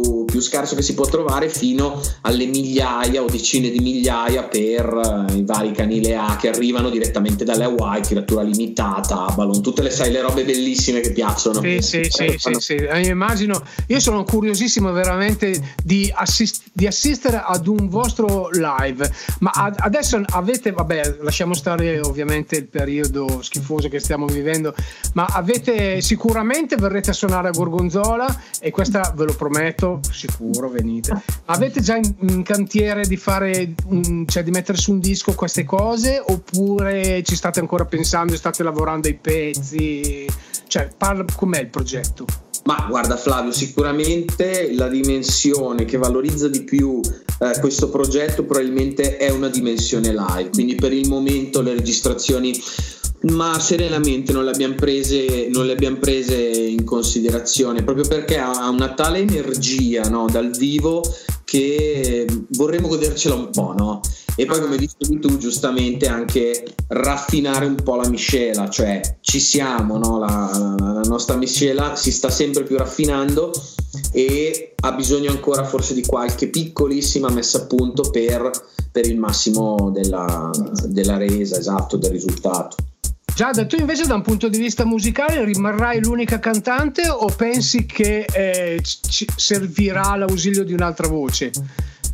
scarso 0.43 0.75
che 0.75 0.82
si 0.82 0.93
può 0.93 1.06
trovare 1.06 1.49
fino 1.49 2.01
alle 2.21 2.45
migliaia 2.45 3.21
o 3.21 3.27
decine 3.27 3.69
di 3.69 3.79
migliaia 3.79 4.43
per 4.43 4.86
uh, 4.86 5.36
i 5.36 5.43
vari 5.43 5.71
canile 5.71 6.15
A 6.15 6.36
che 6.36 6.49
arrivano 6.49 6.89
direttamente 6.89 7.43
dalle 7.43 7.63
Hawaii, 7.63 8.01
tiratura 8.01 8.41
limitata, 8.41 9.25
Avalon, 9.27 9.62
tutte 9.62 9.82
le, 9.82 9.89
sai, 9.89 10.12
le 10.12 10.21
robe 10.21 10.43
bellissime 10.43 10.99
che 10.99 11.12
piacciono. 11.12 11.62
Sì, 11.62 11.82
sì, 11.82 12.08
sì, 12.10 12.36
sì, 12.38 12.53
sì. 12.60 12.75
Eh, 12.75 13.08
immagino, 13.08 13.62
io 13.88 13.99
sono 13.99 14.23
curiosissimo 14.23 14.91
veramente 14.91 15.75
di, 15.84 16.12
assist, 16.13 16.63
di, 16.71 16.88
assistere 16.88 17.41
ad 17.43 17.67
un 17.67 17.88
vostro 17.89 18.49
live, 18.51 19.10
ma 19.39 19.51
ad, 19.51 19.75
adesso 19.79 20.21
avete, 20.29 20.71
vabbè, 20.71 21.17
lasciamo 21.21 21.53
stare 21.53 21.99
ovviamente 21.99 22.58
il 22.58 22.67
periodo 22.67 23.41
schifoso 23.41 23.88
che 23.89 23.99
stiamo 23.99 24.25
vivendo, 24.25 24.73
ma 25.13 25.25
avete 25.25 26.01
sicuramente 26.01 26.32
sicuramente 26.34 26.75
verrete 26.77 27.12
a 27.12 27.13
suonare 27.13 27.49
a 27.49 27.51
Gorgonzola 27.51 28.41
e 28.60 28.71
questa 28.71 29.13
ve 29.15 29.25
lo 29.25 29.36
prometto, 29.36 29.99
sicuro 30.34 30.69
venite. 30.69 31.22
Avete 31.46 31.82
già 31.82 31.96
in, 31.96 32.15
in 32.30 32.43
cantiere 32.43 33.06
di 33.06 33.17
fare, 33.17 33.74
un, 33.88 34.26
cioè 34.28 34.43
di 34.43 34.52
mettere 34.52 34.78
su 34.78 34.91
un 34.91 35.00
disco 35.00 35.34
queste 35.34 35.63
cose 35.63 36.22
oppure 36.26 37.24
ci 37.24 37.36
state 37.36 37.60
ancora 37.60 37.86
pensando, 37.86 38.36
state 38.36 38.63
lavorando 38.63 39.08
ai 39.08 39.15
pezzi? 39.15 40.28
Cioè, 40.67 40.89
parla, 40.98 41.26
com'è 41.36 41.60
il 41.60 41.69
progetto? 41.69 42.26
Ma 42.63 42.86
guarda 42.88 43.17
Flavio, 43.17 43.52
sicuramente 43.52 44.73
la 44.73 44.88
dimensione 44.88 45.84
che 45.84 45.97
valorizza 45.97 46.47
di 46.47 46.63
più 46.63 47.02
eh, 47.39 47.60
questo 47.60 47.89
progetto 47.89 48.45
probabilmente 48.45 49.17
è 49.17 49.30
una 49.30 49.49
dimensione 49.49 50.13
live, 50.13 50.49
quindi 50.49 50.76
per 50.76 50.93
il 50.93 51.10
momento 51.10 51.62
le 51.62 51.73
registrazioni 51.73 52.58
ma 53.23 53.58
serenamente 53.58 54.34
non 54.34 54.43
le 54.43 54.52
abbiamo 54.52 54.76
prese, 54.76 55.47
non 55.49 55.65
le 55.65 55.73
abbiamo 55.73 55.97
prese 55.97 56.36
in 56.36 56.84
considerazione 56.84 57.84
proprio 57.84 58.06
perché 58.06 58.38
ha 58.38 58.69
una 58.69 58.93
tale 58.93 59.19
energia 59.19 60.10
no, 60.10 60.28
dal 60.30 60.52
vivo 60.52 61.02
che 61.45 62.26
vorremmo 62.49 62.88
godercela 62.88 63.36
un 63.36 63.49
po', 63.49 63.73
no? 63.78 64.02
E 64.36 64.46
poi, 64.46 64.60
come 64.60 64.78
dicevi 64.78 65.19
tu, 65.19 65.38
giustamente 65.38 66.08
anche 66.08 66.74
raffinare 66.88 67.65
un 67.65 67.76
po' 67.76 67.96
la 67.96 68.10
miscela, 68.10 68.67
cioè 68.67 69.17
ci 69.22 69.39
siamo, 69.39 69.98
no? 69.98 70.17
la, 70.17 70.76
la, 70.80 71.02
nostra 71.02 71.36
miscela 71.36 71.96
si 71.96 72.12
sta 72.12 72.30
sempre 72.30 72.63
più 72.63 72.78
raffinando 72.78 73.52
e 74.12 74.74
ha 74.80 74.91
bisogno 74.93 75.30
ancora 75.30 75.63
forse 75.63 75.93
di 75.93 76.04
qualche 76.04 76.48
piccolissima 76.48 77.30
messa 77.30 77.60
a 77.60 77.65
punto 77.65 78.10
per, 78.10 78.50
per 78.91 79.06
il 79.06 79.19
massimo 79.19 79.91
della, 79.91 80.50
della 80.88 81.17
resa, 81.17 81.60
esatto, 81.60 81.98
del 81.98 82.12
risultato. 82.12 82.78
Giada, 83.36 83.65
tu 83.65 83.78
invece 83.78 84.06
da 84.06 84.13
un 84.13 84.22
punto 84.22 84.48
di 84.48 84.60
vista 84.60 84.86
musicale 84.86 85.43
rimarrai 85.43 86.04
l'unica 86.04 86.39
cantante 86.39 87.10
o 87.10 87.26
pensi 87.36 87.86
che 87.86 88.26
eh, 88.32 88.80
ci 88.84 89.28
servirà 89.36 90.15
l'ausilio 90.15 90.63
di 90.63 90.74
un'altra 90.74 91.08
voce? 91.08 91.52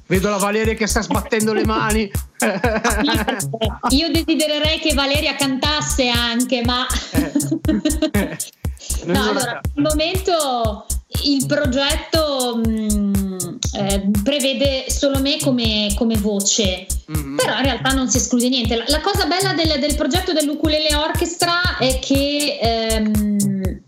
Vedo 0.10 0.30
la 0.30 0.38
Valeria 0.38 0.74
che 0.74 0.88
sta 0.88 1.04
sbattendo 1.04 1.54
le 1.54 1.64
mani. 1.66 2.10
Io 3.90 4.12
desidererei 4.12 4.80
che 4.80 4.96
Valeria 4.96 5.36
cantasse 5.36 6.10
anche, 6.10 6.64
ma... 6.66 6.88
no, 9.06 9.22
allora, 9.22 9.62
al 9.62 9.72
momento 9.76 10.88
il 11.26 11.46
progetto 11.46 12.58
mh, 12.58 12.98
mm, 12.98 13.38
eh, 13.74 14.10
prevede 14.24 14.86
solo 14.88 15.20
me 15.20 15.38
come, 15.40 15.94
come 15.96 16.18
voce, 16.18 16.88
mm-hmm. 17.12 17.36
però 17.36 17.58
in 17.58 17.64
realtà 17.66 17.92
non 17.92 18.10
si 18.10 18.18
esclude 18.18 18.50
niente. 18.50 18.78
La, 18.78 18.86
la 18.88 19.02
cosa 19.02 19.28
bella 19.28 19.54
del, 19.54 19.80
del, 19.80 19.94
progetto 19.94 20.34
dell'Ukulele 20.34 20.96
Orchestra 20.96 21.78
è 21.78 22.00
che 22.00 22.58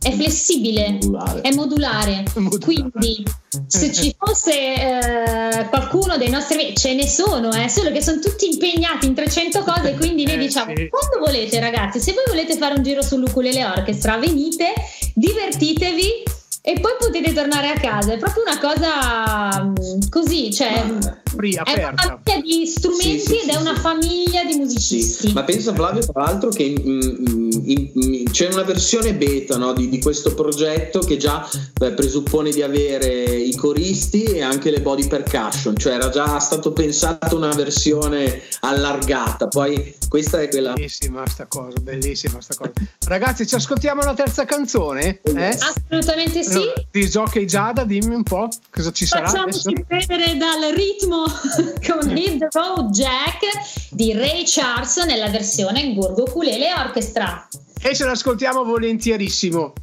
flessibile, 0.09 0.91
Modulare. 0.93 1.41
è 1.41 1.53
modulare. 1.53 2.23
Modulare. 2.35 2.59
Quindi 2.65 3.23
se 3.67 3.91
ci 3.93 4.15
fosse 4.17 4.51
eh, 4.53 5.65
qualcuno 5.69 6.17
dei 6.17 6.29
nostri 6.29 6.73
ce 6.75 6.95
ne 6.95 7.05
sono, 7.07 7.51
eh, 7.53 7.69
solo 7.69 7.91
che 7.91 8.01
sono 8.01 8.19
tutti 8.19 8.47
impegnati 8.49 9.05
in 9.05 9.13
300 9.13 9.61
cose, 9.63 9.93
quindi 9.95 10.23
noi 10.23 10.35
Eh, 10.35 10.37
diciamo, 10.37 10.73
sì. 10.75 10.87
quando 10.89 11.19
volete 11.19 11.59
ragazzi, 11.59 11.99
se 11.99 12.13
voi 12.13 12.23
volete 12.27 12.55
fare 12.57 12.73
un 12.75 12.81
giro 12.83 13.03
sull'ukulele 13.03 13.63
orchestra, 13.65 14.17
venite, 14.17 14.73
divertitevi 15.13 16.23
e 16.61 16.79
poi 16.79 16.91
potete 16.99 17.33
tornare 17.33 17.69
a 17.69 17.79
casa. 17.79 18.13
È 18.13 18.17
proprio 18.17 18.43
una 18.43 18.59
cosa 18.59 19.63
mm, 19.63 20.09
così, 20.09 20.53
cioè... 20.53 20.85
Ma- 20.85 21.19
Free, 21.31 21.53
È 21.55 21.61
una 21.61 21.87
aperta. 21.87 22.19
famiglia 22.25 22.41
di 22.41 22.65
strumenti 22.67 23.19
Sì, 23.19 23.25
sì, 23.25 23.39
ed 23.39 23.49
è 23.49 23.53
sì, 23.53 23.57
una 23.61 23.75
famiglia 23.75 24.43
di 24.43 24.55
musicisti. 24.55 25.27
Sì, 25.27 25.33
ma 25.33 25.43
pensa 25.43 25.73
Flavio 25.73 26.01
tra 26.05 26.23
l'altro 26.23 26.49
che 26.49 26.75
mm, 26.77 26.99
mm, 26.99 27.49
in- 27.63 27.91
in- 27.93 28.31
c'è 28.31 28.49
una 28.51 28.63
versione 28.63 29.13
beta 29.15 29.55
no, 29.57 29.71
di, 29.71 29.87
di 29.87 30.01
questo 30.01 30.33
progetto 30.33 30.99
che 30.99 31.15
già 31.15 31.47
eh, 31.79 31.91
presuppone 31.93 32.51
di 32.51 32.61
avere 32.61 33.23
i 33.23 33.55
coristi 33.55 34.23
e 34.23 34.41
anche 34.41 34.71
le 34.71 34.81
body 34.81 35.07
percussion, 35.07 35.77
cioè 35.77 35.93
era 35.93 36.09
già 36.09 36.37
stato 36.39 36.73
pensato 36.73 37.37
una 37.37 37.53
versione 37.53 38.41
allargata, 38.59 39.47
poi 39.47 39.95
questa 40.09 40.41
è 40.41 40.49
quella... 40.49 40.73
Bellissima 40.73 41.25
sta 41.27 41.45
cosa, 41.47 41.79
bellissima 41.79 42.41
sta 42.41 42.55
cosa. 42.55 42.73
Ragazzi, 43.07 43.47
ci 43.47 43.55
ascoltiamo 43.55 44.01
la 44.03 44.13
terza 44.13 44.43
canzone? 44.43 45.21
Eh? 45.23 45.57
Assolutamente 45.87 46.43
sì. 46.43 46.50
Di 46.91 47.07
Jockey 47.07 47.45
Giada, 47.45 47.83
dimmi 47.83 48.15
un 48.15 48.23
po' 48.23 48.49
cosa 48.69 48.91
ci 48.91 49.05
sarà. 49.05 49.27
Facciamoci 49.27 49.85
prendere 49.87 50.37
dal 50.37 50.73
ritmo 50.75 51.23
con 51.87 52.17
Hit 52.17 52.37
the 52.37 52.47
Road 52.51 52.91
Jack 52.91 53.89
di 53.89 54.13
Ray 54.13 54.43
Charles 54.45 54.97
nella 54.97 55.29
versione 55.29 55.93
Gorgo 55.93 56.23
Ukulele 56.23 56.73
Orchestra. 56.73 57.47
E 57.81 57.95
ce 57.95 58.05
l'ascoltiamo 58.05 58.63
volentierissimo. 58.63 59.73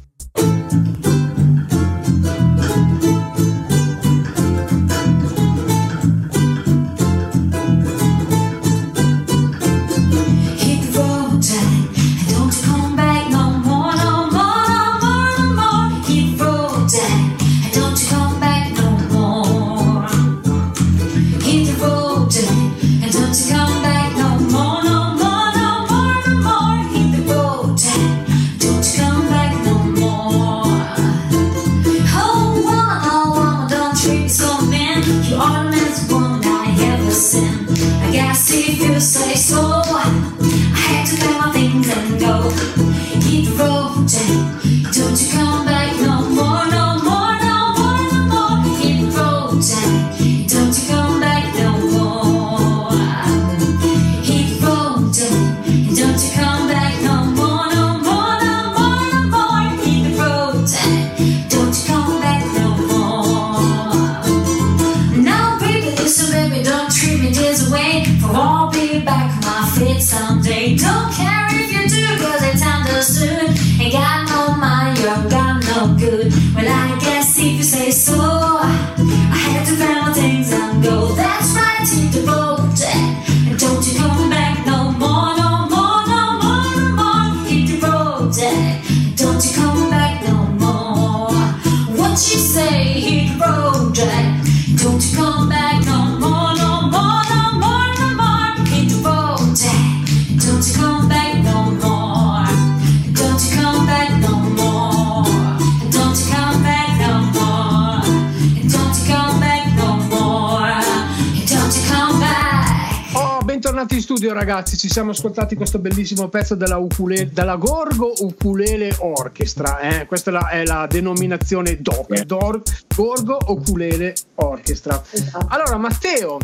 Ragazzi, 114.59 114.77
ci 114.77 114.89
siamo 114.89 115.11
ascoltati 115.11 115.55
questo 115.55 115.79
bellissimo 115.79 116.27
pezzo 116.27 116.53
della, 116.55 116.75
ukulele, 116.77 117.29
della 117.31 117.55
Gorgo 117.55 118.11
Ukulele 118.19 118.93
Orchestra, 118.99 119.79
eh? 119.79 120.05
questa 120.05 120.31
è 120.31 120.33
la, 120.33 120.49
è 120.49 120.65
la 120.65 120.85
denominazione 120.85 121.77
DOC, 121.79 122.23
Dor- 122.23 122.61
Gorgo 122.93 123.37
Ukulele 123.47 124.13
Orchestra. 124.35 125.01
Allora 125.47 125.77
Matteo, 125.77 126.39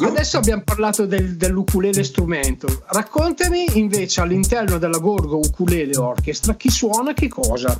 adesso 0.00 0.38
abbiamo 0.38 0.62
parlato 0.64 1.04
del, 1.04 1.36
dell'ukulele 1.36 2.02
strumento, 2.02 2.84
raccontami 2.86 3.78
invece 3.78 4.22
all'interno 4.22 4.78
della 4.78 4.98
Gorgo 4.98 5.36
Ukulele 5.36 5.94
Orchestra 5.98 6.54
chi 6.54 6.70
suona 6.70 7.12
che 7.12 7.28
cosa. 7.28 7.78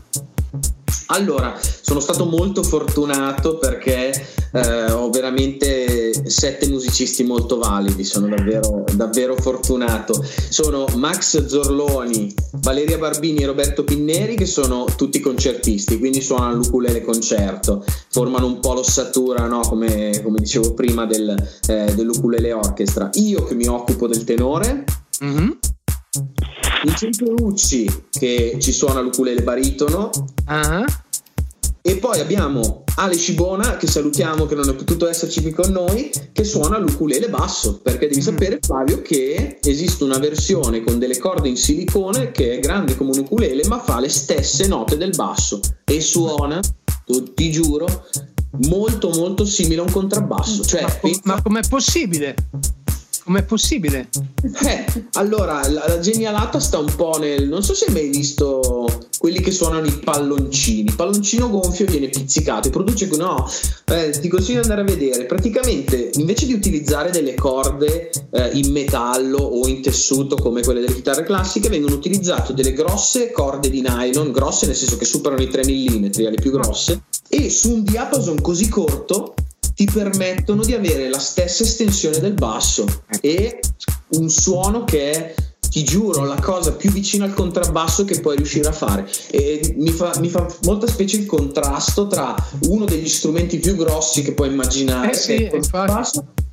Allora, 1.06 1.58
sono 1.60 2.00
stato 2.00 2.24
molto 2.24 2.62
fortunato 2.62 3.58
perché 3.58 4.10
eh, 4.52 4.90
ho 4.90 5.08
veramente 5.10 6.28
sette 6.28 6.66
musicisti 6.68 7.22
molto 7.22 7.58
validi, 7.58 8.04
sono 8.04 8.28
davvero, 8.28 8.84
davvero 8.92 9.36
fortunato. 9.36 10.24
Sono 10.48 10.86
Max 10.96 11.46
Zorloni, 11.46 12.34
Valeria 12.54 12.98
Barbini 12.98 13.42
e 13.42 13.46
Roberto 13.46 13.84
Pinneri 13.84 14.34
che 14.36 14.46
sono 14.46 14.84
tutti 14.96 15.20
concertisti, 15.20 15.98
quindi 15.98 16.20
suonano 16.20 16.56
l'ukulele 16.56 17.02
concerto, 17.02 17.84
formano 18.10 18.46
un 18.46 18.58
po' 18.58 18.74
l'ossatura, 18.74 19.46
no? 19.46 19.60
come, 19.60 20.20
come 20.24 20.38
dicevo 20.40 20.74
prima, 20.74 21.06
del, 21.06 21.34
eh, 21.68 21.94
dell'ukulele 21.94 22.52
orchestra. 22.52 23.10
Io 23.14 23.44
che 23.44 23.54
mi 23.54 23.66
occupo 23.66 24.06
del 24.08 24.24
tenore, 24.24 24.84
Mhm. 25.20 25.58
Vincenzo 26.82 27.24
Lucci 27.36 28.04
che 28.10 28.56
ci 28.60 28.72
suona 28.72 29.00
l'ukulele 29.00 29.42
baritono, 29.42 30.10
Ah, 30.46 30.84
e 31.82 31.96
poi 31.96 32.18
abbiamo 32.20 32.82
Ale 32.96 33.14
Scibona, 33.14 33.76
che 33.76 33.86
salutiamo, 33.86 34.46
che 34.46 34.54
non 34.54 34.68
è 34.68 34.74
potuto 34.74 35.06
esserci 35.08 35.40
qui 35.42 35.52
con 35.52 35.70
noi, 35.70 36.10
che 36.32 36.42
suona 36.44 36.78
l'ukulele 36.78 37.28
basso, 37.28 37.78
perché 37.80 38.08
devi 38.08 38.20
Mm. 38.20 38.24
sapere 38.24 38.58
Flavio 38.60 39.02
che 39.02 39.58
esiste 39.62 40.02
una 40.04 40.18
versione 40.18 40.82
con 40.82 40.98
delle 40.98 41.18
corde 41.18 41.48
in 41.48 41.56
silicone 41.56 42.30
che 42.32 42.54
è 42.56 42.58
grande 42.58 42.96
come 42.96 43.10
un 43.10 43.18
ukulele, 43.18 43.66
ma 43.68 43.78
fa 43.78 44.00
le 44.00 44.08
stesse 44.08 44.66
note 44.66 44.96
del 44.96 45.10
basso 45.14 45.60
e 45.84 46.00
suona, 46.00 46.60
ti 47.34 47.50
giuro, 47.52 47.86
molto 48.68 49.10
molto 49.10 49.44
simile 49.44 49.80
a 49.80 49.84
un 49.84 49.90
contrabbasso. 49.92 50.64
Cioè, 50.64 50.82
ma, 51.02 51.34
ma 51.34 51.42
com'è 51.42 51.60
possibile? 51.68 52.34
Com'è 53.26 53.42
possibile? 53.42 54.08
eh, 54.68 54.84
allora, 55.14 55.68
la, 55.68 55.84
la 55.88 55.98
genialata 55.98 56.60
sta 56.60 56.78
un 56.78 56.94
po' 56.94 57.18
nel. 57.18 57.48
Non 57.48 57.60
so 57.64 57.74
se 57.74 57.86
hai 57.86 57.92
mai 57.92 58.08
visto 58.08 59.00
quelli 59.18 59.40
che 59.40 59.50
suonano 59.50 59.84
i 59.84 59.98
palloncini. 59.98 60.92
Palloncino 60.92 61.50
gonfio 61.50 61.86
viene 61.86 62.06
pizzicato 62.06 62.68
e 62.68 62.70
produce. 62.70 63.08
No, 63.16 63.44
eh, 63.86 64.10
ti 64.10 64.28
consiglio 64.28 64.60
di 64.60 64.70
andare 64.70 64.82
a 64.82 64.94
vedere. 64.94 65.24
Praticamente, 65.24 66.10
invece 66.14 66.46
di 66.46 66.52
utilizzare 66.52 67.10
delle 67.10 67.34
corde 67.34 68.10
eh, 68.30 68.50
in 68.52 68.70
metallo 68.70 69.38
o 69.38 69.66
in 69.66 69.82
tessuto 69.82 70.36
come 70.36 70.62
quelle 70.62 70.78
delle 70.78 70.94
chitarre 70.94 71.24
classiche, 71.24 71.68
vengono 71.68 71.96
utilizzate 71.96 72.54
delle 72.54 72.74
grosse 72.74 73.32
corde 73.32 73.70
di 73.70 73.80
nylon, 73.80 74.30
grosse 74.30 74.66
nel 74.66 74.76
senso 74.76 74.96
che 74.96 75.04
superano 75.04 75.42
i 75.42 75.48
3 75.48 75.64
mm, 75.64 76.04
le 76.14 76.34
più 76.40 76.52
grosse, 76.52 77.02
e 77.28 77.50
su 77.50 77.72
un 77.72 77.82
diapason 77.82 78.40
così 78.40 78.68
corto 78.68 79.34
ti 79.76 79.84
permettono 79.92 80.64
di 80.64 80.72
avere 80.72 81.10
la 81.10 81.18
stessa 81.18 81.62
estensione 81.62 82.18
del 82.18 82.32
basso 82.32 82.86
e 83.20 83.60
un 84.12 84.30
suono 84.30 84.84
che 84.84 85.10
è 85.10 85.34
ti 85.68 85.84
giuro 85.84 86.24
la 86.24 86.40
cosa 86.40 86.72
più 86.72 86.90
vicina 86.90 87.26
al 87.26 87.34
contrabbasso 87.34 88.06
che 88.06 88.20
puoi 88.20 88.36
riuscire 88.36 88.66
a 88.66 88.72
fare. 88.72 89.06
E 89.30 89.74
mi 89.76 89.90
fa, 89.90 90.14
mi 90.20 90.30
fa 90.30 90.46
molta 90.62 90.86
specie 90.86 91.18
il 91.18 91.26
contrasto 91.26 92.06
tra 92.06 92.34
uno 92.68 92.86
degli 92.86 93.08
strumenti 93.08 93.58
più 93.58 93.76
grossi 93.76 94.22
che 94.22 94.32
puoi 94.32 94.48
immaginare 94.48 95.10
Eh 95.10 95.14
sì, 95.14 95.50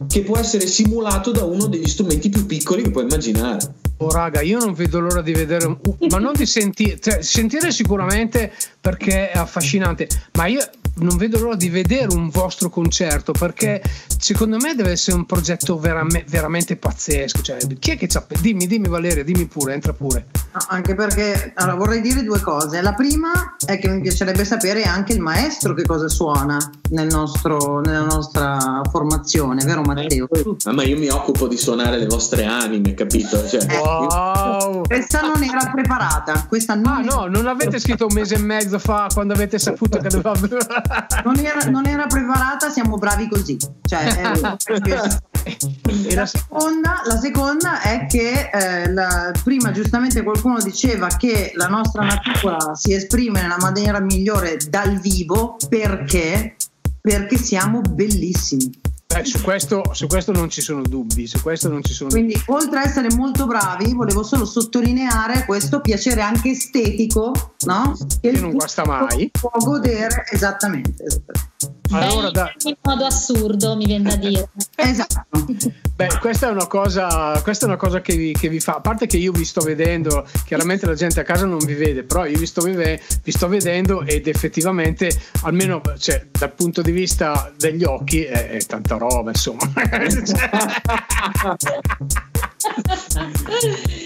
che, 0.09 0.23
può 0.23 0.37
essere 0.37 0.67
simulato 0.67 1.31
da 1.31 1.45
uno 1.45 1.67
degli 1.67 1.87
strumenti 1.87 2.27
più 2.27 2.45
piccoli 2.45 2.83
che 2.83 2.91
puoi 2.91 3.03
immaginare. 3.03 3.75
Oh, 3.97 4.11
raga, 4.11 4.41
io 4.41 4.59
non 4.59 4.73
vedo 4.73 4.99
l'ora 4.99 5.21
di 5.21 5.31
vedere, 5.31 5.67
un- 5.67 5.79
ma 6.09 6.17
non 6.17 6.33
di 6.33 6.45
sentire, 6.45 6.99
cioè, 6.99 7.21
sentire 7.21 7.71
sicuramente 7.71 8.51
perché 8.81 9.31
è 9.31 9.37
affascinante, 9.37 10.09
ma 10.33 10.47
io 10.47 10.59
non 10.95 11.17
vedo 11.17 11.39
l'ora 11.39 11.55
di 11.55 11.69
vedere 11.69 12.13
un 12.13 12.29
vostro 12.29 12.69
concerto 12.69 13.31
perché 13.31 13.81
secondo 14.17 14.57
me 14.57 14.75
deve 14.75 14.91
essere 14.91 15.17
un 15.17 15.25
progetto 15.25 15.77
verame- 15.79 16.23
veramente 16.27 16.75
pazzesco. 16.75 17.41
Cioè, 17.41 17.57
chi 17.79 17.91
è 17.91 17.97
che 17.97 18.07
c'ha? 18.07 18.23
Dimmi, 18.39 18.67
dimmi 18.67 18.87
Valeria, 18.87 19.23
dimmi 19.23 19.45
pure, 19.45 19.73
entra 19.73 19.93
pure. 19.93 20.27
No, 20.53 20.59
anche 20.67 20.93
perché 20.95 21.51
allora, 21.55 21.75
vorrei 21.75 22.01
dire 22.01 22.23
due 22.23 22.39
cose. 22.39 22.81
La 22.81 22.93
prima 22.93 23.55
è 23.65 23.79
che 23.79 23.89
mi 23.89 24.01
piacerebbe 24.01 24.45
sapere 24.45 24.83
anche 24.83 25.13
il 25.13 25.19
maestro 25.19 25.73
che 25.73 25.83
cosa 25.83 26.07
suona 26.07 26.57
nel 26.91 27.07
nostro- 27.07 27.79
nella 27.79 28.05
nostra 28.05 28.81
formazione, 28.91 29.63
vero 29.65 29.81
Matteo? 29.81 30.27
Ah, 30.65 30.73
ma 30.73 30.83
io 30.83 30.97
mi 30.97 31.09
occupo 31.09 31.47
di 31.47 31.57
suonare 31.57 31.97
le 31.97 32.05
vostre 32.05 32.45
anime, 32.45 32.93
capito? 32.93 33.47
Cioè, 33.47 33.65
Eh, 33.69 33.77
Wow! 33.77 34.83
Questa 34.83 35.21
non 35.21 35.43
era 35.43 35.69
preparata, 35.73 36.45
questa 36.47 36.75
non, 36.75 36.85
Ah 36.93 36.99
no, 37.01 37.25
non 37.27 37.43
l'avete 37.43 37.79
scritto 37.79 38.05
un 38.05 38.13
mese 38.13 38.35
e 38.35 38.39
mezzo 38.39 38.77
fa 38.79 39.07
quando 39.13 39.33
avete 39.33 39.57
saputo 39.57 39.97
che 39.99 40.07
doveva... 40.09 40.33
non 41.23 41.37
era, 41.39 41.69
non 41.69 41.85
era 41.85 42.05
preparata, 42.07 42.69
siamo 42.69 42.97
bravi 42.97 43.27
così. 43.29 43.57
Cioè, 43.81 44.21
la, 44.41 44.57
la- 46.15 46.25
seconda, 46.25 47.01
la 47.05 47.17
seconda 47.17 47.81
è 47.81 48.05
che 48.07 48.49
eh, 48.51 48.91
la- 48.93 49.31
prima 49.43 49.71
giustamente 49.71 50.23
qualcuno 50.23 50.59
diceva 50.61 51.07
che 51.07 51.51
la 51.55 51.67
nostra 51.67 52.03
natura 52.03 52.75
si 52.75 52.93
esprime 52.93 53.41
nella 53.41 53.57
maniera 53.59 53.99
migliore 53.99 54.57
dal 54.69 54.99
vivo 54.99 55.57
perché, 55.69 56.55
perché 57.01 57.37
siamo 57.37 57.81
bellissimi. 57.81 58.81
Eh, 59.15 59.25
su, 59.25 59.41
questo, 59.41 59.83
su 59.93 60.07
questo 60.07 60.31
non 60.31 60.49
ci 60.49 60.61
sono 60.61 60.81
dubbi, 60.81 61.27
su 61.27 61.41
questo 61.41 61.69
non 61.69 61.83
ci 61.83 61.93
sono 61.93 62.09
dubbi. 62.09 62.21
Quindi, 62.21 62.43
oltre 62.47 62.79
a 62.79 62.83
essere 62.83 63.13
molto 63.15 63.45
bravi, 63.45 63.93
volevo 63.93 64.23
solo 64.23 64.45
sottolineare 64.45 65.45
questo 65.45 65.81
piacere 65.81 66.21
anche 66.21 66.51
estetico, 66.51 67.55
no? 67.65 67.95
Che 68.21 68.31
Che 68.31 68.39
non 68.39 68.51
guasta 68.51 68.85
mai. 68.85 69.29
Può 69.31 69.51
godere 69.57 70.25
esattamente. 70.31 71.03
esattamente. 71.03 71.81
Allora, 72.01 72.31
da- 72.31 72.53
in 72.63 72.75
modo 72.81 73.05
assurdo, 73.05 73.75
mi 73.75 73.85
viene 73.85 74.09
da 74.09 74.15
dire. 74.15 74.49
Esatto. 74.75 75.25
Beh, 75.95 76.17
questa 76.19 76.47
è 76.47 76.51
una 76.51 76.65
cosa, 76.65 77.39
questa 77.43 77.65
è 77.65 77.67
una 77.69 77.77
cosa 77.77 78.01
che, 78.01 78.15
vi, 78.15 78.33
che 78.33 78.49
vi 78.49 78.59
fa. 78.59 78.73
A 78.77 78.81
parte 78.81 79.05
che 79.05 79.17
io 79.17 79.31
vi 79.31 79.45
sto 79.45 79.61
vedendo, 79.61 80.25
chiaramente 80.45 80.87
la 80.87 80.95
gente 80.95 81.19
a 81.19 81.23
casa 81.23 81.45
non 81.45 81.59
vi 81.59 81.75
vede, 81.75 82.03
però 82.03 82.25
io 82.25 82.39
vi 82.39 82.47
sto, 82.47 82.61
vive- 82.61 82.99
vi 83.23 83.31
sto 83.31 83.47
vedendo 83.47 84.01
ed 84.03 84.27
effettivamente, 84.27 85.11
almeno 85.43 85.81
cioè, 85.99 86.25
dal 86.31 86.51
punto 86.53 86.81
di 86.81 86.91
vista 86.91 87.51
degli 87.55 87.83
occhi, 87.83 88.23
è, 88.23 88.49
è 88.49 88.65
tanta 88.65 88.97
roba, 88.97 89.29
insomma. 89.29 89.69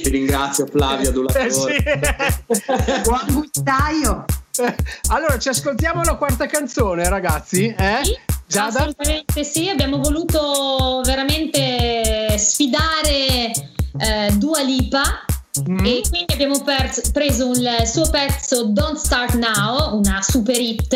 ti 0.03 0.09
ringrazio 0.09 0.65
Flavio 0.67 1.05
Eh, 1.05 1.09
Adulatore. 1.09 1.51
sì. 1.51 1.83
Buon 3.03 3.25
gustaio. 3.33 4.25
Allora, 5.09 5.37
ci 5.37 5.49
ascoltiamo 5.49 6.03
la 6.03 6.15
quarta 6.15 6.45
canzone, 6.47 7.07
ragazzi. 7.09 7.67
Eh? 7.77 7.99
Sì, 8.03 8.17
Giada? 8.47 8.79
Assolutamente 8.79 9.43
sì, 9.43 9.69
abbiamo 9.69 9.99
voluto 9.99 11.01
veramente 11.05 12.37
sfidare 12.37 13.51
eh, 13.99 14.31
Dua 14.33 14.61
Lipa 14.61 15.21
Mm. 15.67 15.83
e 15.85 16.01
quindi 16.07 16.33
abbiamo 16.33 16.61
per- 16.63 16.91
preso 17.11 17.49
il 17.49 17.81
suo 17.87 18.07
pezzo 18.11 18.65
Don't 18.65 18.95
Start 18.97 19.33
Now, 19.33 19.97
una 19.97 20.21
super 20.21 20.55
hit, 20.59 20.93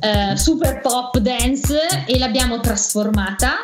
eh, 0.00 0.34
super 0.34 0.80
pop 0.80 1.18
dance 1.18 2.04
e 2.06 2.18
l'abbiamo 2.18 2.58
trasformata 2.60 3.60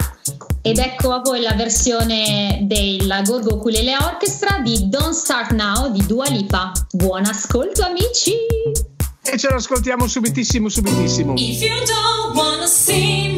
ed 0.61 0.77
ecco 0.81 1.13
a 1.15 1.21
voi 1.21 1.41
la 1.41 1.55
versione 1.55 2.59
della 2.65 3.23
Gorgo 3.23 3.55
Ukulele 3.55 3.97
Orchestra 3.97 4.59
di 4.59 4.91
Don't 4.91 5.15
Start 5.15 5.53
Now 5.53 5.91
di 5.91 6.05
Dua 6.05 6.29
Lipa. 6.29 6.73
Buon 6.91 7.25
ascolto 7.25 7.83
amici! 7.87 8.35
E 9.23 9.37
ce 9.37 9.49
l'ascoltiamo 9.49 10.07
subitissimo, 10.07 10.69
subitissimo. 10.69 11.35
If 11.37 11.63
you 11.63 11.75
don't 11.85 12.35
wanna 12.35 12.67
see 12.67 13.33
me, 13.35 13.38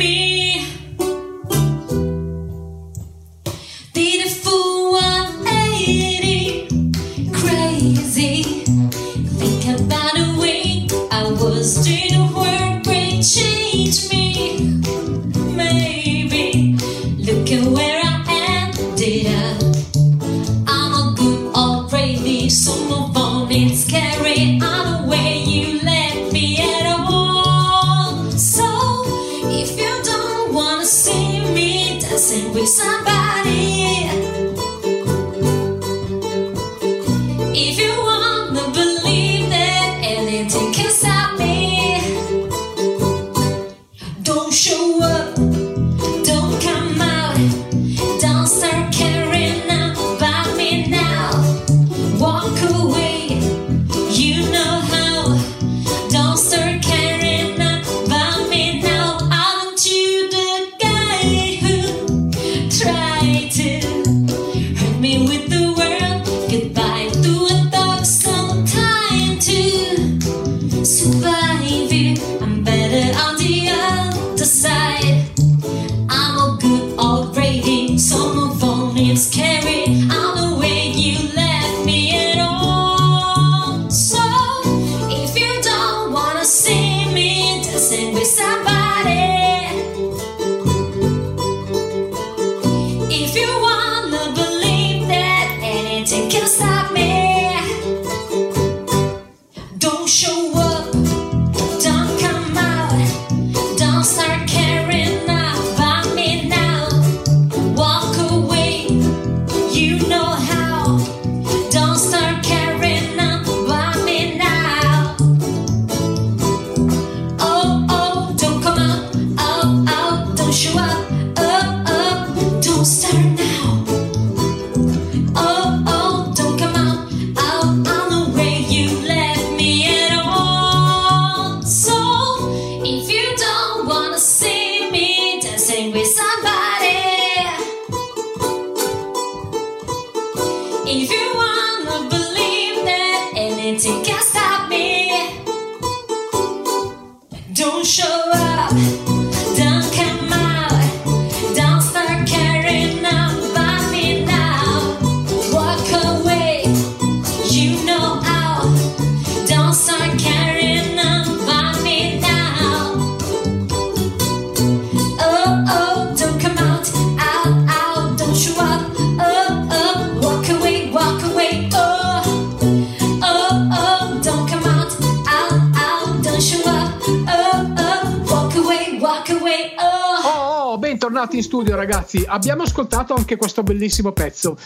ascoltato 182.80 183.14
anche 183.14 183.36
questo 183.36 183.62
bellissimo 183.62 184.12
pezzo. 184.12 184.56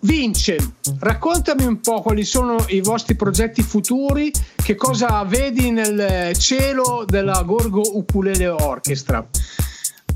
Vince, 0.00 0.56
raccontami 0.98 1.64
un 1.64 1.80
po' 1.80 2.02
quali 2.02 2.24
sono 2.24 2.64
i 2.68 2.80
vostri 2.80 3.14
progetti 3.14 3.62
futuri, 3.62 4.32
che 4.56 4.74
cosa 4.74 5.22
vedi 5.22 5.70
nel 5.70 6.36
cielo 6.36 7.04
della 7.06 7.40
Gorgo 7.42 7.82
Ukulele 7.94 8.48
Orchestra. 8.48 9.24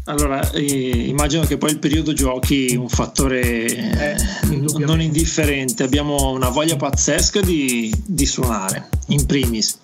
Allora, 0.08 0.50
eh, 0.52 1.06
immagino 1.08 1.44
che 1.44 1.56
poi 1.56 1.70
il 1.70 1.78
periodo 1.78 2.12
giochi 2.12 2.74
un 2.76 2.88
fattore 2.88 3.40
eh, 3.42 4.16
indubbiamente. 4.50 4.84
non 4.84 5.00
indifferente. 5.00 5.82
Abbiamo 5.84 6.30
una 6.30 6.48
voglia 6.48 6.76
pazzesca 6.76 7.40
di, 7.40 7.92
di 8.04 8.26
suonare, 8.26 8.88
in 9.08 9.26
primis. 9.26 9.78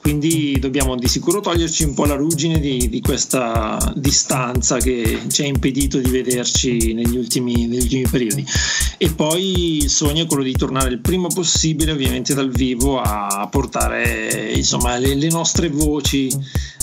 Quindi 0.00 0.58
dobbiamo 0.58 0.96
di 0.96 1.08
sicuro 1.08 1.40
toglierci 1.40 1.84
un 1.84 1.94
po' 1.94 2.06
la 2.06 2.14
ruggine 2.14 2.58
di, 2.60 2.88
di 2.88 3.00
questa 3.00 3.92
distanza 3.94 4.78
che 4.78 5.20
ci 5.28 5.42
ha 5.42 5.46
impedito 5.46 5.98
di 5.98 6.10
vederci 6.10 6.94
negli 6.94 7.16
ultimi, 7.16 7.66
negli 7.66 7.82
ultimi 7.82 8.06
periodi. 8.08 8.44
E 8.96 9.10
poi 9.10 9.76
il 9.76 9.90
sogno 9.90 10.24
è 10.24 10.26
quello 10.26 10.42
di 10.42 10.52
tornare 10.52 10.88
il 10.88 11.00
prima 11.00 11.28
possibile, 11.28 11.92
ovviamente 11.92 12.34
dal 12.34 12.50
vivo, 12.50 13.00
a 13.00 13.48
portare 13.50 14.52
insomma, 14.54 14.96
le, 14.96 15.14
le 15.14 15.28
nostre 15.28 15.68
voci 15.68 16.28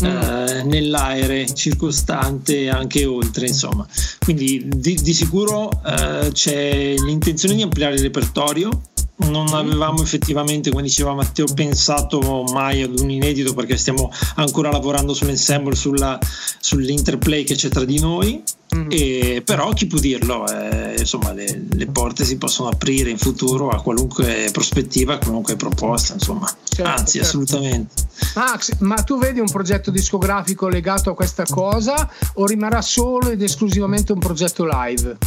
eh, 0.01 0.63
nell'aere 0.63 1.51
circostante 1.53 2.61
e 2.61 2.69
anche 2.69 3.05
oltre. 3.05 3.47
Insomma. 3.47 3.87
Quindi 4.19 4.67
di, 4.67 4.95
di 5.01 5.13
sicuro 5.13 5.69
eh, 5.85 6.29
c'è 6.31 6.95
l'intenzione 6.97 7.55
di 7.55 7.61
ampliare 7.61 7.95
il 7.95 8.01
repertorio. 8.01 8.69
Non 9.17 9.53
avevamo 9.53 10.03
effettivamente, 10.03 10.69
come 10.69 10.83
diceva 10.83 11.13
Matteo, 11.13 11.45
pensato 11.53 12.43
mai 12.51 12.81
ad 12.81 12.99
un 12.99 13.09
inedito 13.09 13.53
perché 13.53 13.77
stiamo 13.77 14.11
ancora 14.35 14.69
lavorando 14.69 15.13
sull'ensemble, 15.13 15.73
sulla, 15.73 16.19
sull'interplay 16.59 17.43
che 17.45 17.55
c'è 17.55 17.69
tra 17.69 17.85
di 17.85 17.99
noi. 17.99 18.43
Mm. 18.75 18.87
E, 18.89 19.41
però 19.45 19.71
chi 19.71 19.87
può 19.87 19.99
dirlo? 19.99 20.45
Eh, 20.47 20.95
insomma, 20.99 21.31
le, 21.31 21.65
le 21.71 21.85
porte 21.87 22.25
si 22.25 22.37
possono 22.37 22.67
aprire 22.67 23.09
in 23.09 23.17
futuro 23.17 23.69
a 23.69 23.81
qualunque 23.81 24.49
prospettiva, 24.51 25.13
a 25.13 25.17
qualunque 25.17 25.55
proposta. 25.55 26.13
Insomma, 26.13 26.53
Certo, 26.75 26.91
anzi, 26.91 27.19
certo. 27.19 27.27
assolutamente. 27.27 28.03
Max, 28.35 28.79
ma 28.79 28.95
tu 28.95 29.17
vedi 29.17 29.39
un 29.39 29.49
progetto 29.49 29.91
discografico 29.91 30.67
legato 30.67 31.11
a 31.11 31.15
questa 31.15 31.45
cosa 31.45 32.09
o 32.33 32.45
rimarrà 32.45 32.81
solo 32.81 33.29
ed 33.29 33.41
esclusivamente 33.41 34.11
un 34.11 34.19
progetto 34.19 34.67
live? 34.69 35.17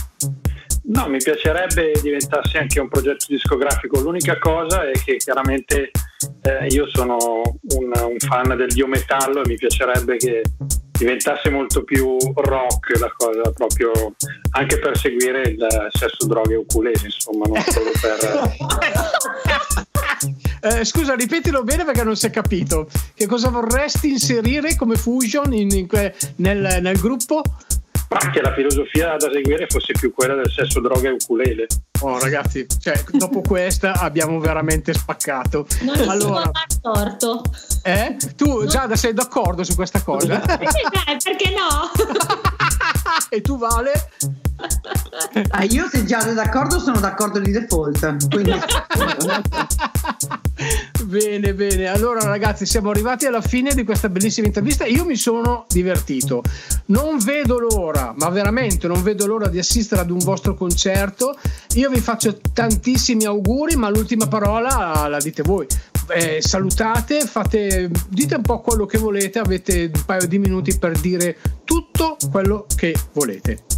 No, 0.85 1.07
mi 1.09 1.19
piacerebbe 1.19 1.93
diventasse 2.01 2.59
anche 2.59 2.81
un 2.81 2.89
progetto 2.89 3.27
discografico. 3.29 4.01
L'unica 4.01 4.39
cosa 4.39 4.89
è 4.89 4.93
che 4.93 5.17
chiaramente 5.17 5.91
eh, 6.43 6.67
io 6.69 6.89
sono 6.89 7.17
un, 7.17 7.93
un 7.95 8.19
fan 8.19 8.57
del 8.57 8.69
dio 8.69 8.87
metallo 8.87 9.43
e 9.43 9.49
mi 9.49 9.57
piacerebbe 9.57 10.17
che 10.17 10.43
diventasse 10.99 11.51
molto 11.51 11.85
più 11.85 12.17
rock 12.35 12.99
la 12.99 13.13
cosa, 13.17 13.53
proprio 13.53 13.93
anche 14.51 14.79
per 14.79 14.99
seguire 14.99 15.43
il 15.43 15.67
sesso, 15.91 16.27
droghe 16.27 16.55
e 16.55 16.57
ukulele, 16.57 17.01
insomma, 17.05 17.47
non 17.47 17.63
solo 17.63 17.91
per... 18.01 19.87
Eh, 20.61 20.85
scusa, 20.85 21.15
ripetilo 21.15 21.63
bene 21.63 21.85
perché 21.85 22.03
non 22.03 22.17
si 22.17 22.27
è 22.27 22.31
capito. 22.31 22.89
Che 23.15 23.27
cosa 23.27 23.49
vorresti 23.49 24.11
inserire 24.11 24.75
come 24.75 24.97
fusion 24.97 25.53
in- 25.53 25.71
in 25.71 25.87
nel, 26.37 26.79
nel 26.81 26.99
gruppo? 26.99 27.43
Ma 28.11 28.31
che 28.31 28.41
la 28.41 28.55
filosofia 28.55 29.17
da 29.17 29.31
seguire 29.31 29.67
fosse 29.69 29.93
più 29.93 30.13
quella 30.15 30.35
del 30.35 30.51
sesso, 30.51 30.81
droga 30.81 31.09
e 31.11 31.13
ukulele. 31.13 31.67
Oh, 32.01 32.19
ragazzi, 32.19 32.67
cioè, 32.81 33.03
dopo 33.13 33.43
questa 33.43 33.93
abbiamo 33.93 34.39
veramente 34.39 34.95
spaccato. 34.95 35.67
Non 35.83 35.95
gli 35.95 36.03
si 36.05 36.09
Allora, 36.09 36.43
può 36.43 36.51
dar 36.53 36.79
torto. 36.81 37.43
eh? 37.83 38.17
Tu, 38.37 38.65
Giada, 38.67 38.97
sei 38.97 39.13
d'accordo 39.13 39.63
su 39.65 39.75
questa 39.75 40.01
cosa? 40.03 40.41
Eh, 40.43 40.47
dai, 40.47 41.17
perché 41.23 41.51
no? 41.51 41.91
e 43.29 43.41
tu, 43.41 43.59
Vale? 43.59 43.93
Ah, 45.51 45.63
io 45.63 45.89
se 45.89 46.05
già 46.05 46.21
sei 46.21 46.35
d'accordo 46.35 46.81
sono 46.81 46.99
d'accordo 46.99 47.39
di 47.39 47.53
default. 47.53 48.29
Quindi 48.29 48.53
bene, 51.05 51.55
bene. 51.55 51.87
Allora, 51.87 52.23
ragazzi, 52.25 52.67
siamo 52.67 52.91
arrivati 52.91 53.27
alla 53.27 53.41
fine 53.41 53.73
di 53.75 53.85
questa 53.85 54.09
bellissima 54.09 54.49
intervista. 54.49 54.85
Io 54.85 55.05
mi 55.05 55.17
sono 55.17 55.65
divertito. 55.69 56.43
Non 56.87 57.19
vedo 57.19 57.59
l'ora, 57.59 58.13
ma 58.17 58.29
veramente 58.31 58.89
non 58.89 59.03
vedo 59.03 59.27
l'ora 59.27 59.49
di 59.49 59.59
assistere 59.59 60.01
ad 60.01 60.11
un 60.11 60.19
vostro 60.19 60.55
concerto. 60.55 61.39
Io 61.75 61.89
vi 61.89 62.01
faccio 62.01 62.41
tantissimi 62.53 63.25
auguri, 63.25 63.77
ma 63.77 63.89
l'ultima 63.89 64.27
parola 64.27 65.07
la 65.09 65.19
dite 65.19 65.43
voi. 65.43 65.67
Eh, 66.11 66.41
salutate, 66.41 67.21
fate, 67.21 67.91
dite 68.09 68.37
un 68.37 68.43
po' 68.43 68.61
quello 68.61 68.87
che 68.87 68.99
volete. 68.99 69.39
Avete 69.39 69.91
un 69.93 70.05
paio 70.05 70.27
di 70.27 70.39
minuti 70.39 70.77
per 70.79 70.99
dire 70.99 71.37
tutto 71.65 72.17
quello 72.31 72.67
che 72.75 72.95
volete. 73.13 73.78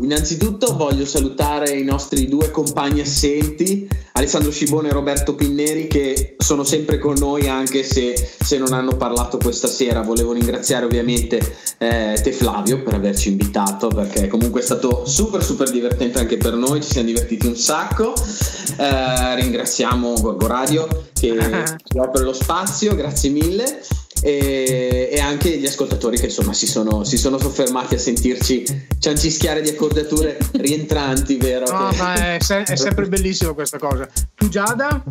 Innanzitutto 0.00 0.76
voglio 0.76 1.04
salutare 1.06 1.70
i 1.70 1.84
nostri 1.84 2.28
due 2.28 2.50
compagni 2.50 3.00
assenti, 3.00 3.88
Alessandro 4.12 4.50
Scibone 4.50 4.88
e 4.88 4.92
Roberto 4.92 5.34
Pinneri, 5.34 5.86
che 5.86 6.36
sono 6.38 6.64
sempre 6.64 6.98
con 6.98 7.14
noi 7.18 7.48
anche 7.48 7.82
se, 7.82 8.14
se 8.14 8.58
non 8.58 8.72
hanno 8.72 8.96
parlato 8.96 9.38
questa 9.38 9.68
sera. 9.68 10.02
Volevo 10.02 10.32
ringraziare 10.32 10.84
ovviamente 10.84 11.38
eh, 11.78 12.18
te 12.22 12.32
Flavio 12.32 12.82
per 12.82 12.94
averci 12.94 13.30
invitato, 13.30 13.88
perché 13.88 14.28
comunque 14.28 14.60
è 14.60 14.64
stato 14.64 15.04
super 15.06 15.42
super 15.42 15.70
divertente 15.70 16.18
anche 16.18 16.36
per 16.36 16.54
noi, 16.54 16.82
ci 16.82 16.90
siamo 16.90 17.08
divertiti 17.08 17.46
un 17.46 17.56
sacco. 17.56 18.14
Eh, 18.14 19.34
ringraziamo 19.36 20.20
Gorgo 20.20 20.46
Radio 20.46 20.86
che 21.12 21.36
ci 21.82 21.98
offre 21.98 22.22
lo 22.22 22.32
spazio, 22.32 22.94
grazie 22.94 23.30
mille. 23.30 23.80
E, 24.26 25.10
e 25.12 25.20
anche 25.20 25.50
gli 25.58 25.66
ascoltatori 25.66 26.16
che 26.18 26.24
insomma 26.24 26.54
si 26.54 26.66
sono, 26.66 27.04
si 27.04 27.18
sono 27.18 27.38
soffermati 27.38 27.94
a 27.96 27.98
sentirci 27.98 28.64
ciancischiare 28.98 29.60
di 29.60 29.68
accordature 29.68 30.38
rientranti, 30.52 31.36
vero? 31.36 31.70
No, 31.70 31.88
Che- 31.90 31.96
ma 31.98 32.14
è, 32.14 32.38
se- 32.40 32.62
è 32.62 32.74
sempre 32.74 33.06
bellissimo 33.06 33.52
questa 33.52 33.76
cosa. 33.78 34.08
Tu, 34.34 34.48
Giada? 34.48 35.02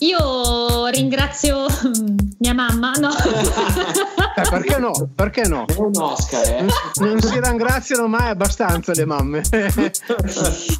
Io 0.00 0.86
ringrazio 0.88 1.66
mia 2.38 2.54
mamma, 2.54 2.92
no? 2.98 3.10
Eh, 4.34 4.48
perché 4.48 4.78
no? 4.78 4.90
Perché 5.14 5.42
no? 5.46 5.64
È 5.66 5.74
un 5.78 5.92
Oscar, 5.96 6.46
eh? 6.46 6.66
Non 7.00 7.20
si 7.20 7.38
ringraziano 7.40 8.06
mai 8.08 8.30
abbastanza 8.30 8.92
le 8.94 9.04
mamme. 9.04 9.42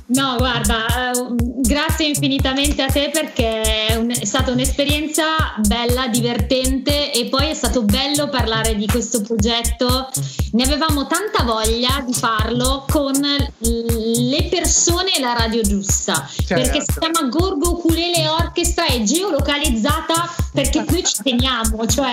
No, 0.06 0.36
guarda, 0.36 1.12
eh, 1.12 1.34
grazie 1.60 2.06
infinitamente 2.08 2.82
a 2.82 2.86
te 2.90 3.10
perché 3.12 3.60
è, 3.88 3.94
un- 3.96 4.10
è 4.10 4.24
stata 4.24 4.50
un'esperienza 4.50 5.22
bella, 5.66 6.08
divertente 6.08 7.12
e 7.12 7.26
poi 7.28 7.48
è 7.50 7.54
stato 7.54 7.82
bello 7.82 8.28
parlare 8.28 8.74
di 8.74 8.86
questo 8.86 9.20
progetto. 9.22 10.08
Ne 10.52 10.64
avevamo 10.64 11.06
tanta 11.06 11.44
voglia 11.44 12.02
di 12.06 12.12
farlo 12.14 12.84
con 12.88 13.12
le 13.58 14.48
persone 14.50 15.14
e 15.16 15.20
la 15.20 15.32
radio 15.34 15.62
giusta, 15.62 16.26
Certo. 16.46 16.54
perché 16.54 16.80
si 16.80 16.98
chiama 16.98 17.28
Gorgo 17.28 17.70
Ukulele 17.72 18.28
Orchestra 18.28 18.86
è 18.92 19.02
geolocalizzata 19.02 20.34
perché 20.52 20.84
noi 20.86 21.02
ci 21.02 21.22
teniamo, 21.22 21.86
cioè 21.86 22.12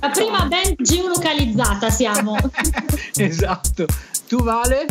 la 0.00 0.08
prima 0.08 0.46
band 0.46 0.74
geolocalizzata 0.80 1.90
siamo. 1.90 2.36
esatto. 3.16 3.86
Tu, 4.26 4.42
Vale? 4.42 4.86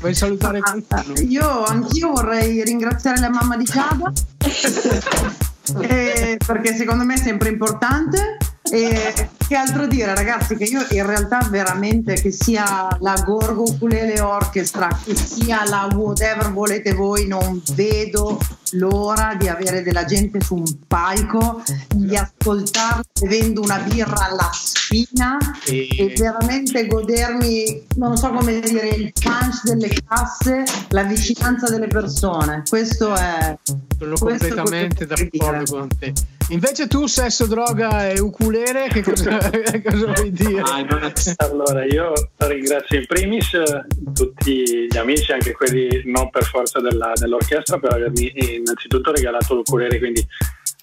Vuoi 0.00 0.14
salutare 0.14 0.60
qualcuno? 0.60 1.14
io 1.26 1.64
anch'io 1.64 2.10
vorrei 2.10 2.62
ringraziare 2.62 3.18
la 3.20 3.30
mamma 3.30 3.56
di 3.56 3.64
Giada 3.64 4.12
eh, 5.80 6.36
perché 6.44 6.74
secondo 6.74 7.04
me 7.04 7.14
è 7.14 7.18
sempre 7.18 7.48
importante. 7.48 8.36
E 8.70 9.28
che 9.46 9.56
altro 9.56 9.86
dire, 9.86 10.14
ragazzi? 10.14 10.56
Che 10.56 10.64
io 10.64 10.86
in 10.90 11.04
realtà 11.04 11.46
veramente 11.50 12.14
che 12.14 12.30
sia 12.30 12.88
la 13.00 13.14
Gorgo 13.24 13.64
Ukulele 13.64 14.20
Orchestra, 14.20 14.88
che 15.04 15.14
sia 15.14 15.68
la 15.68 15.86
whatever 15.92 16.50
volete 16.50 16.94
voi, 16.94 17.26
non 17.26 17.60
vedo 17.74 18.38
l'ora 18.72 19.36
di 19.38 19.48
avere 19.48 19.82
della 19.82 20.06
gente 20.06 20.40
su 20.40 20.54
un 20.56 20.86
palco, 20.86 21.62
di 21.94 22.16
ascoltarli 22.16 23.02
bevendo 23.20 23.60
una 23.60 23.78
birra 23.78 24.28
alla 24.28 24.50
spina 24.52 25.36
E- 25.66 25.88
e 25.96 26.14
veramente 26.16 26.86
godermi, 26.86 27.86
non 27.96 28.16
so 28.16 28.30
come 28.30 28.60
dire, 28.60 28.88
il 28.88 29.12
punch 29.12 29.62
delle 29.64 29.90
casse, 30.06 30.64
la 30.88 31.02
vicinanza 31.04 31.68
delle 31.68 31.86
persone. 31.86 32.62
Questo 32.68 33.14
è 33.14 33.56
Sono 33.98 34.16
questo 34.16 34.24
completamente 34.24 35.06
d'accordo 35.06 35.76
con 35.78 35.88
te. 35.98 36.12
Invece 36.48 36.88
tu, 36.88 37.06
sesso, 37.06 37.46
droga 37.46 38.08
e 38.10 38.20
ukulele, 38.20 38.52
che 38.88 39.02
cosa, 39.02 39.38
cosa 39.84 40.12
vuoi 40.12 40.30
dire? 40.30 40.60
Ah, 40.60 41.12
Allora, 41.38 41.84
io 41.84 42.12
ringrazio 42.38 42.98
in 42.98 43.06
primis 43.06 43.52
eh, 43.54 43.84
tutti 44.14 44.86
gli 44.88 44.96
amici, 44.96 45.32
anche 45.32 45.52
quelli 45.52 46.02
non 46.04 46.30
per 46.30 46.44
forza 46.44 46.80
della- 46.80 47.12
dell'orchestra, 47.14 47.78
per 47.78 47.92
avermi 47.94 48.32
innanzitutto 48.56 49.12
regalato 49.12 49.54
l'ukulele, 49.54 49.98
quindi 49.98 50.24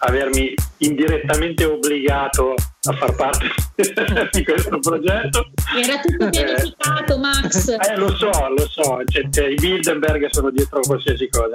avermi 0.03 0.53
indirettamente 0.77 1.65
obbligato 1.65 2.53
a 2.53 2.93
far 2.93 3.15
parte 3.15 3.45
di 4.31 4.43
questo 4.43 4.79
progetto. 4.79 5.51
Era 5.77 5.99
tutto 5.99 6.29
pianificato, 6.29 7.17
Max. 7.17 7.67
Eh, 7.67 7.95
lo 7.97 8.15
so, 8.15 8.29
lo 8.29 8.67
so, 8.67 9.01
cioè, 9.05 9.29
cioè, 9.29 9.47
i 9.47 9.55
Bilderberg 9.55 10.27
sono 10.29 10.49
dietro 10.49 10.79
a 10.79 10.81
qualsiasi 10.81 11.29
cosa. 11.29 11.53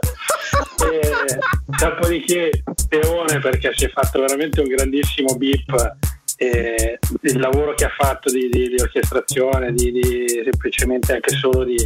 E, 0.89 1.39
dopodiché 1.79 2.63
Teone 2.89 3.39
perché 3.41 3.73
si 3.75 3.87
è 3.87 3.89
fatto 3.91 4.21
veramente 4.21 4.61
un 4.61 4.69
grandissimo 4.69 5.37
beep 5.37 5.97
eh, 6.39 6.99
il 7.23 7.39
lavoro 7.39 7.75
che 7.75 7.87
ha 7.87 7.93
fatto 7.97 8.31
di, 8.31 8.49
di- 8.49 8.69
di 8.69 8.81
orchestrazione, 8.81 9.73
di, 9.73 9.91
di- 9.91 10.43
semplicemente 10.45 11.15
anche 11.15 11.35
solo 11.35 11.65
di 11.65 11.77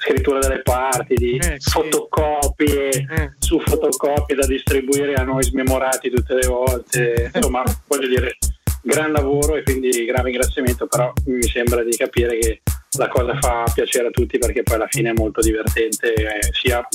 scrittura 0.00 0.38
delle 0.38 0.62
parti, 0.62 1.14
di 1.14 1.36
Eh, 1.36 1.56
sì. 1.58 1.70
fotocopie 1.70 2.88
Eh. 2.88 3.32
su 3.38 3.60
fotocopie 3.60 4.34
da 4.34 4.46
distribuire 4.46 5.14
a 5.14 5.22
noi 5.22 5.42
smemorati 5.44 6.10
tutte 6.10 6.34
le 6.34 6.46
volte. 6.46 7.30
Insomma, 7.34 7.62
voglio 7.86 8.08
dire, 8.08 8.36
gran 8.82 9.12
lavoro 9.12 9.56
e 9.56 9.62
quindi 9.62 10.04
gran 10.06 10.24
ringraziamento, 10.24 10.86
però 10.86 11.12
mi 11.26 11.42
sembra 11.42 11.82
di 11.84 11.94
capire 11.96 12.38
che 12.38 12.62
la 12.98 13.08
cosa 13.08 13.36
fa 13.38 13.64
piacere 13.72 14.08
a 14.08 14.10
tutti 14.10 14.38
perché 14.38 14.62
poi 14.62 14.76
alla 14.76 14.88
fine 14.88 15.10
è 15.10 15.14
molto 15.14 15.40
divertente, 15.40 16.12
eh, 16.14 16.38
sia 16.52 16.86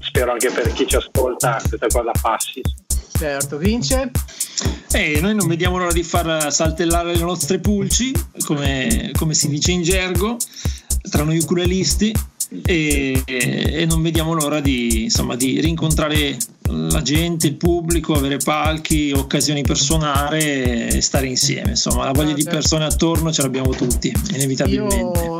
spero 0.00 0.32
anche 0.32 0.50
per 0.50 0.72
chi 0.72 0.86
ci 0.86 0.96
ascolta 0.96 1.60
questa 1.68 1.86
cosa 1.86 2.10
passi. 2.20 2.60
Certo, 3.18 3.56
vince? 3.58 4.10
E 4.92 5.18
noi 5.20 5.34
non 5.34 5.46
vediamo 5.48 5.76
l'ora 5.78 5.92
di 5.92 6.02
far 6.02 6.52
saltellare 6.52 7.14
le 7.14 7.20
nostre 7.22 7.58
pulci, 7.58 8.12
come, 8.44 9.10
come 9.16 9.34
si 9.34 9.48
dice 9.48 9.72
in 9.72 9.82
gergo, 9.82 10.36
tra 11.10 11.24
noi 11.24 11.38
ukulelisti. 11.38 12.12
E, 12.64 13.22
e 13.26 13.86
non 13.86 14.00
vediamo 14.00 14.32
l'ora 14.32 14.60
di, 14.60 15.04
insomma, 15.04 15.36
di 15.36 15.60
rincontrare 15.60 16.36
la 16.70 17.02
gente, 17.02 17.46
il 17.46 17.54
pubblico, 17.54 18.14
avere 18.14 18.38
palchi, 18.38 19.12
occasioni 19.14 19.62
per 19.62 19.76
suonare 19.76 20.88
e 20.88 21.00
stare 21.00 21.26
insieme. 21.26 21.70
Insomma, 21.70 22.04
la 22.04 22.12
voglia 22.12 22.32
di 22.32 22.44
persone 22.44 22.84
attorno 22.84 23.32
ce 23.32 23.42
l'abbiamo 23.42 23.70
tutti, 23.70 24.12
inevitabilmente. 24.32 25.24
Io, 25.24 25.38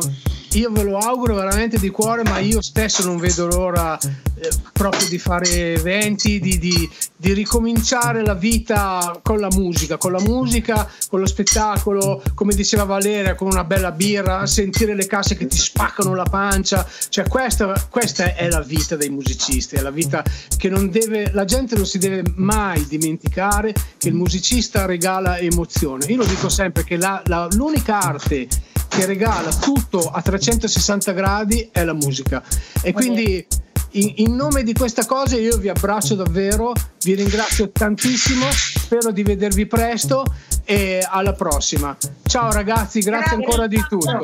io 0.53 0.71
ve 0.71 0.83
lo 0.83 0.97
auguro 0.97 1.35
veramente 1.35 1.77
di 1.77 1.89
cuore, 1.89 2.23
ma 2.23 2.39
io 2.39 2.61
stesso 2.61 3.05
non 3.05 3.17
vedo 3.17 3.47
l'ora 3.47 3.97
eh, 3.99 4.49
proprio 4.73 5.07
di 5.07 5.17
fare 5.17 5.73
eventi, 5.73 6.39
di, 6.39 6.57
di- 6.57 6.89
di 7.15 7.33
ricominciare 7.33 8.23
la 8.23 8.33
vita 8.33 9.19
con 9.21 9.39
la 9.39 9.49
musica, 9.51 9.97
con 9.97 10.13
la 10.13 10.21
musica, 10.21 10.89
con 11.09 11.19
lo 11.19 11.25
spettacolo, 11.25 12.23
come 12.33 12.55
diceva 12.55 12.85
Valeria, 12.85 13.35
con 13.35 13.47
una 13.47 13.65
bella 13.65 13.91
birra, 13.91 14.45
sentire 14.45 14.95
le 14.95 15.05
casse 15.05 15.35
che 15.35 15.45
ti 15.47 15.57
spaccano 15.57 16.15
la 16.15 16.23
pancia. 16.23 16.87
Cioè, 17.09 17.27
questa, 17.27 17.87
questa 17.89 18.35
è 18.35 18.49
la 18.49 18.61
vita 18.61 18.95
dei 18.95 19.09
musicisti, 19.09 19.75
è 19.75 19.81
la 19.81 19.91
vita 19.91 20.23
che 20.57 20.69
non 20.69 20.89
deve, 20.89 21.31
la 21.33 21.43
gente 21.45 21.75
non 21.75 21.85
si 21.85 21.97
deve 21.97 22.23
mai 22.35 22.85
dimenticare 22.87 23.73
che 23.97 24.07
il 24.07 24.13
musicista 24.15 24.85
regala 24.85 25.37
emozione. 25.37 26.05
Io 26.05 26.17
lo 26.17 26.25
dico 26.25 26.47
sempre 26.49 26.83
che 26.85 26.95
la- 26.95 27.21
la- 27.25 27.47
l'unica 27.51 27.99
arte 27.99 28.47
che 28.89 29.05
regala 29.05 29.53
tutto 29.53 30.09
a 30.09 30.21
360 30.21 31.11
gradi 31.13 31.69
è 31.71 31.83
la 31.85 31.93
musica. 31.93 32.43
E 32.81 32.91
quindi 32.91 33.45
in, 33.91 34.13
in 34.17 34.35
nome 34.35 34.63
di 34.63 34.73
questa 34.73 35.05
cosa 35.05 35.37
io 35.37 35.57
vi 35.57 35.69
abbraccio 35.69 36.15
davvero, 36.15 36.73
vi 37.03 37.13
ringrazio 37.15 37.71
tantissimo, 37.71 38.45
spero 38.51 39.11
di 39.11 39.23
vedervi 39.23 39.65
presto 39.65 40.25
e 40.65 41.05
alla 41.07 41.33
prossima. 41.33 41.95
Ciao 42.23 42.51
ragazzi, 42.51 42.99
grazie 42.99 43.37
ancora 43.37 43.65
di 43.67 43.83
tutto. 43.87 44.21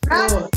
Ciao. 0.00 0.48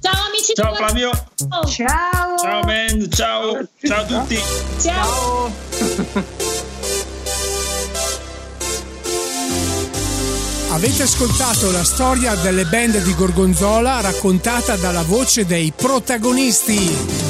Ciao 0.00 0.26
amici. 0.28 0.52
Ciao 0.54 0.70
di 0.70 0.76
Flavio, 0.76 1.10
Guardo. 1.36 1.68
Ciao! 1.68 2.36
ciao 2.38 2.60
band, 2.60 3.08
ciao, 3.08 3.66
ciao 3.82 4.00
a 4.00 4.04
tutti. 4.04 4.38
Ciao. 4.80 6.64
Avete 10.76 11.04
ascoltato 11.04 11.70
la 11.70 11.82
storia 11.82 12.34
delle 12.34 12.66
band 12.66 13.02
di 13.02 13.14
Gorgonzola 13.14 14.02
raccontata 14.02 14.76
dalla 14.76 15.04
voce 15.04 15.46
dei 15.46 15.72
protagonisti. 15.74 17.25